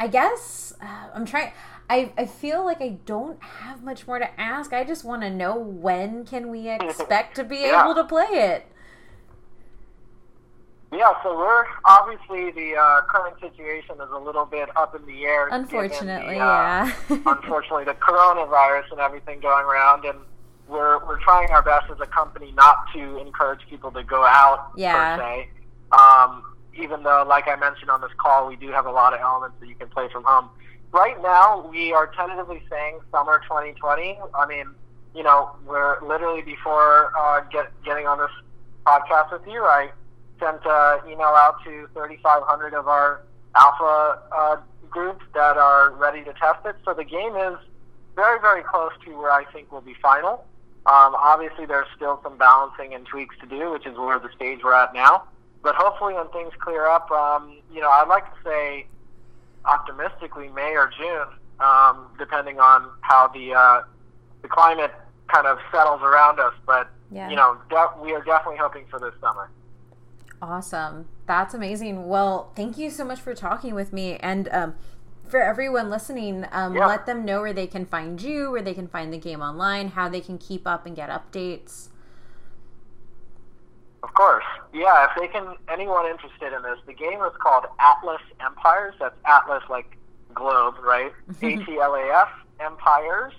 I 0.00 0.08
guess 0.08 0.72
uh, 0.82 1.08
I'm 1.14 1.26
trying. 1.26 1.52
I 1.90 2.12
I 2.16 2.24
feel 2.24 2.64
like 2.64 2.80
I 2.80 2.96
don't 3.04 3.42
have 3.42 3.82
much 3.84 4.06
more 4.06 4.18
to 4.18 4.40
ask. 4.40 4.72
I 4.72 4.84
just 4.84 5.04
want 5.04 5.20
to 5.22 5.30
know 5.30 5.54
when 5.56 6.24
can 6.24 6.48
we 6.50 6.68
expect 6.70 7.36
to 7.36 7.44
be 7.44 7.58
Yeah. 7.58 7.84
able 7.84 7.94
to 7.94 8.04
play 8.04 8.24
it. 8.30 8.66
Yeah. 10.94 11.12
So 11.22 11.36
we're 11.36 11.64
obviously 11.84 12.50
the 12.52 12.76
uh, 12.76 13.02
current 13.08 13.38
situation 13.40 13.96
is 13.96 14.10
a 14.12 14.18
little 14.18 14.46
bit 14.46 14.68
up 14.76 14.94
in 14.94 15.04
the 15.06 15.24
air. 15.24 15.48
Unfortunately, 15.48 16.34
the, 16.36 16.40
uh, 16.40 16.86
yeah. 16.86 16.92
unfortunately, 17.26 17.84
the 17.84 17.94
coronavirus 17.94 18.92
and 18.92 19.00
everything 19.00 19.40
going 19.40 19.64
around, 19.64 20.04
and 20.04 20.18
we're 20.68 21.04
we're 21.06 21.20
trying 21.20 21.50
our 21.50 21.62
best 21.62 21.90
as 21.90 21.98
a 22.00 22.06
company 22.06 22.52
not 22.52 22.86
to 22.94 23.18
encourage 23.18 23.60
people 23.68 23.90
to 23.92 24.02
go 24.04 24.24
out 24.24 24.70
Yeah. 24.76 25.16
per 25.16 25.22
se. 25.22 25.48
Um, 25.92 26.42
even 26.76 27.02
though, 27.02 27.24
like 27.28 27.46
I 27.46 27.56
mentioned 27.56 27.90
on 27.90 28.00
this 28.00 28.10
call, 28.16 28.48
we 28.48 28.56
do 28.56 28.70
have 28.72 28.86
a 28.86 28.90
lot 28.90 29.14
of 29.14 29.20
elements 29.20 29.56
that 29.60 29.68
you 29.68 29.74
can 29.76 29.88
play 29.88 30.08
from 30.12 30.24
home. 30.24 30.48
Right 30.92 31.20
now, 31.22 31.66
we 31.70 31.92
are 31.92 32.06
tentatively 32.16 32.62
saying 32.70 33.00
summer 33.12 33.40
2020. 33.44 34.18
I 34.34 34.46
mean, 34.46 34.66
you 35.14 35.22
know, 35.22 35.50
we're 35.66 36.00
literally 36.04 36.42
before 36.42 37.12
uh, 37.16 37.40
get, 37.50 37.70
getting 37.84 38.06
on 38.06 38.18
this 38.18 38.30
podcast 38.86 39.32
with 39.32 39.46
you. 39.46 39.62
I 39.64 39.90
sent 40.40 40.60
an 40.64 41.00
email 41.10 41.34
out 41.38 41.56
to 41.64 41.88
3,500 41.94 42.74
of 42.74 42.88
our 42.88 43.22
alpha 43.56 44.18
uh, 44.32 44.56
groups 44.90 45.24
that 45.34 45.56
are 45.56 45.90
ready 45.92 46.22
to 46.24 46.32
test 46.34 46.64
it. 46.64 46.76
So 46.84 46.94
the 46.94 47.04
game 47.04 47.36
is 47.36 47.56
very, 48.16 48.40
very 48.40 48.62
close 48.62 48.92
to 49.04 49.16
where 49.18 49.30
I 49.30 49.44
think 49.52 49.70
will 49.72 49.80
be 49.80 49.94
final. 50.02 50.44
Um, 50.86 51.14
obviously, 51.16 51.66
there's 51.66 51.86
still 51.96 52.20
some 52.22 52.36
balancing 52.36 52.94
and 52.94 53.06
tweaks 53.06 53.36
to 53.40 53.46
do, 53.46 53.70
which 53.72 53.86
is 53.86 53.96
where 53.96 54.18
the 54.18 54.28
stage 54.36 54.60
we're 54.62 54.74
at 54.74 54.92
now. 54.92 55.24
But 55.62 55.74
hopefully, 55.76 56.14
when 56.14 56.28
things 56.28 56.52
clear 56.60 56.86
up, 56.86 57.10
um, 57.10 57.56
you 57.72 57.80
know, 57.80 57.88
I'd 57.88 58.08
like 58.08 58.24
to 58.24 58.38
say 58.48 58.86
optimistically 59.64 60.48
May 60.50 60.76
or 60.76 60.90
June, 60.96 61.26
um, 61.60 62.06
depending 62.18 62.60
on 62.60 62.88
how 63.00 63.28
the 63.28 63.54
uh, 63.54 63.82
the 64.42 64.48
climate 64.48 64.92
kind 65.28 65.46
of 65.46 65.58
settles 65.72 66.02
around 66.02 66.38
us. 66.38 66.52
But 66.66 66.88
Yeah. 67.10 67.30
you 67.30 67.36
know, 67.36 67.56
de- 67.70 67.92
we 68.02 68.12
are 68.14 68.22
definitely 68.22 68.58
hoping 68.58 68.84
for 68.90 68.98
this 69.00 69.14
summer. 69.22 69.48
Awesome. 70.42 71.06
That's 71.26 71.54
amazing. 71.54 72.06
Well, 72.08 72.52
thank 72.54 72.76
you 72.76 72.90
so 72.90 73.04
much 73.04 73.20
for 73.20 73.34
talking 73.34 73.74
with 73.74 73.92
me. 73.92 74.16
And 74.16 74.48
um, 74.52 74.74
for 75.26 75.40
everyone 75.42 75.88
listening, 75.90 76.44
um, 76.52 76.74
Yeah. 76.76 76.86
let 76.86 77.06
them 77.06 77.24
know 77.24 77.40
where 77.40 77.52
they 77.54 77.66
can 77.66 77.86
find 77.86 78.20
you, 78.20 78.50
where 78.50 78.62
they 78.62 78.74
can 78.74 78.86
find 78.88 79.12
the 79.12 79.18
game 79.18 79.40
online, 79.40 79.88
how 79.88 80.08
they 80.08 80.20
can 80.20 80.36
keep 80.38 80.66
up 80.66 80.84
and 80.86 80.94
get 80.94 81.08
updates. 81.08 81.88
Of 84.02 84.12
course. 84.12 84.44
Yeah, 84.74 85.06
if 85.08 85.12
they 85.18 85.28
can, 85.28 85.56
anyone 85.68 86.04
interested 86.06 86.52
in 86.52 86.62
this, 86.62 86.78
the 86.86 86.92
game 86.92 87.22
is 87.22 87.32
called 87.40 87.64
Atlas 87.80 88.20
Empires. 88.44 88.94
That's 89.00 89.14
Atlas 89.24 89.62
like 89.70 89.96
globe, 90.34 90.74
right? 90.82 91.12
A 91.42 91.56
T 91.64 91.78
L 91.80 91.94
A 91.94 92.02
F 92.12 92.28
Empires, 92.60 93.32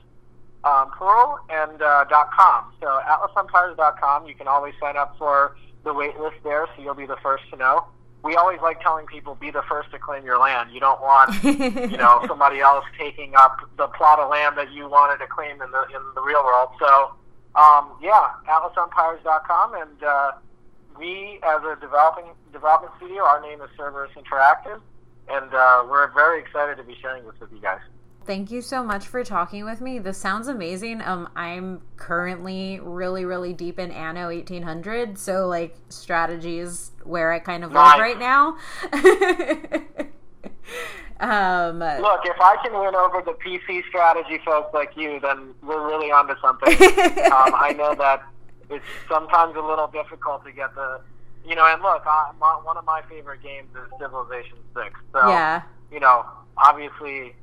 um, 0.63 0.89
plural, 0.97 1.37
and 1.51 1.79
uh, 1.83 2.05
dot 2.05 2.31
.com. 2.31 2.73
So 2.81 2.99
atlasempires.com, 3.05 4.25
you 4.25 4.33
can 4.33 4.47
always 4.47 4.73
sign 4.81 4.97
up 4.97 5.15
for 5.19 5.55
the 5.85 5.93
wait 5.93 6.19
list 6.19 6.35
there, 6.43 6.67
so 6.75 6.83
you'll 6.83 6.93
be 6.93 7.05
the 7.05 7.17
first 7.23 7.43
to 7.51 7.55
know. 7.55 7.85
We 8.23 8.35
always 8.35 8.59
like 8.59 8.81
telling 8.81 9.05
people, 9.05 9.35
be 9.35 9.51
the 9.51 9.61
first 9.69 9.91
to 9.91 9.99
claim 9.99 10.25
your 10.25 10.39
land. 10.39 10.71
You 10.73 10.79
don't 10.79 10.99
want 10.99 11.43
you 11.43 11.97
know 11.97 12.25
somebody 12.27 12.59
else 12.59 12.83
taking 12.97 13.33
up 13.35 13.59
the 13.77 13.87
plot 13.87 14.19
of 14.19 14.29
land 14.29 14.57
that 14.57 14.73
you 14.73 14.89
wanted 14.89 15.23
to 15.23 15.27
claim 15.27 15.61
in 15.61 15.71
the 15.71 15.83
in 15.95 16.01
the 16.15 16.21
real 16.21 16.43
world. 16.43 16.69
So 16.79 17.13
um, 17.55 17.91
yeah, 18.01 18.31
atlasempires.com, 18.49 19.75
and 19.75 20.03
uh, 20.03 20.31
we 20.97 21.39
as 21.43 21.61
a 21.63 21.77
developing 21.79 22.25
development 22.51 22.93
studio, 22.97 23.23
our 23.23 23.41
name 23.41 23.61
is 23.61 23.69
Cerberus 23.77 24.11
Interactive, 24.17 24.81
and 25.29 25.53
uh, 25.53 25.85
we're 25.89 26.11
very 26.13 26.41
excited 26.41 26.77
to 26.77 26.83
be 26.83 26.97
sharing 27.01 27.23
this 27.25 27.39
with 27.39 27.51
you 27.51 27.61
guys. 27.61 27.79
Thank 28.25 28.49
you 28.49 28.61
so 28.61 28.83
much 28.83 29.05
for 29.05 29.23
talking 29.23 29.65
with 29.65 29.81
me. 29.81 29.99
This 29.99 30.17
sounds 30.17 30.47
amazing. 30.47 31.01
Um, 31.01 31.29
I'm 31.35 31.81
currently 31.95 32.79
really, 32.81 33.23
really 33.23 33.53
deep 33.53 33.77
in 33.77 33.91
Anno 33.91 34.27
1800, 34.27 35.19
so 35.19 35.47
like 35.47 35.75
strategy 35.89 36.57
is 36.57 36.91
where 37.03 37.31
I 37.31 37.37
kind 37.37 37.63
of 37.63 37.71
live 37.71 37.83
Nice. 37.83 37.99
right 37.99 38.19
now. 38.19 38.57
um, 41.19 41.79
Look, 41.79 42.21
if 42.25 42.41
I 42.41 42.57
can 42.63 42.73
win 42.73 42.95
over 42.95 43.21
the 43.23 43.33
PC 43.45 43.87
strategy 43.89 44.41
folks 44.43 44.73
like 44.73 44.97
you, 44.97 45.19
then 45.19 45.53
we're 45.61 45.85
really 45.87 46.11
onto 46.11 46.33
something. 46.41 46.73
um, 47.31 47.53
I 47.53 47.75
know 47.77 47.93
that 47.93 48.23
it's 48.71 48.85
sometimes 49.07 49.55
a 49.55 49.61
little 49.61 49.87
difficult 49.87 50.43
to 50.45 50.51
get 50.51 50.73
the, 50.73 50.99
you 51.45 51.53
know, 51.53 51.65
and 51.67 51.79
look, 51.83 52.01
I, 52.07 52.31
my, 52.39 52.59
one 52.63 52.77
of 52.77 52.85
my 52.85 53.03
favorite 53.07 53.43
games 53.43 53.69
is 53.75 53.99
Civilization 53.99 54.57
Six. 54.75 54.99
So 55.13 55.29
yeah. 55.29 55.61
you 55.91 55.99
know, 55.99 56.25
obviously, 56.57 57.35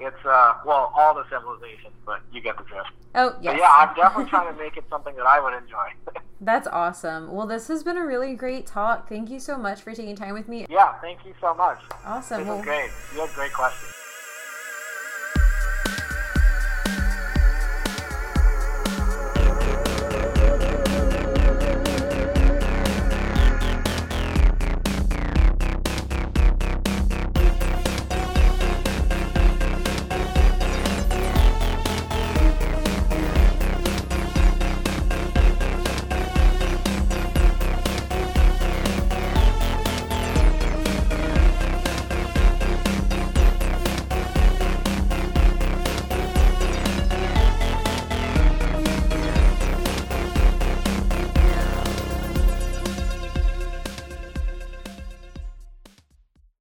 it's 0.00 0.24
uh, 0.24 0.54
well, 0.64 0.92
all 0.96 1.14
the 1.14 1.24
civilizations, 1.30 1.94
but 2.06 2.20
you 2.32 2.40
get 2.40 2.56
the 2.58 2.64
drift. 2.64 2.88
Oh, 3.14 3.30
But 3.30 3.42
yes. 3.42 3.56
yeah, 3.60 3.70
I'm 3.70 3.94
definitely 3.94 4.30
trying 4.30 4.54
to 4.54 4.60
make 4.62 4.76
it 4.76 4.84
something 4.88 5.14
that 5.16 5.26
I 5.26 5.40
would 5.40 5.54
enjoy. 5.54 5.88
That's 6.40 6.66
awesome. 6.68 7.30
Well, 7.32 7.46
this 7.46 7.68
has 7.68 7.82
been 7.82 7.96
a 7.98 8.04
really 8.06 8.34
great 8.34 8.66
talk. 8.66 9.08
Thank 9.08 9.28
you 9.30 9.38
so 9.40 9.58
much 9.58 9.82
for 9.82 9.92
taking 9.94 10.16
time 10.16 10.32
with 10.34 10.48
me. 10.48 10.64
yeah, 10.70 10.94
thank 11.00 11.24
you 11.26 11.34
so 11.40 11.52
much. 11.54 11.78
Awesome. 12.06 12.38
This 12.40 12.46
Well, 12.48 12.56
was 12.58 12.64
great. 12.64 12.90
You 13.14 13.20
had 13.20 13.30
great 13.34 13.52
questions. 13.52 13.92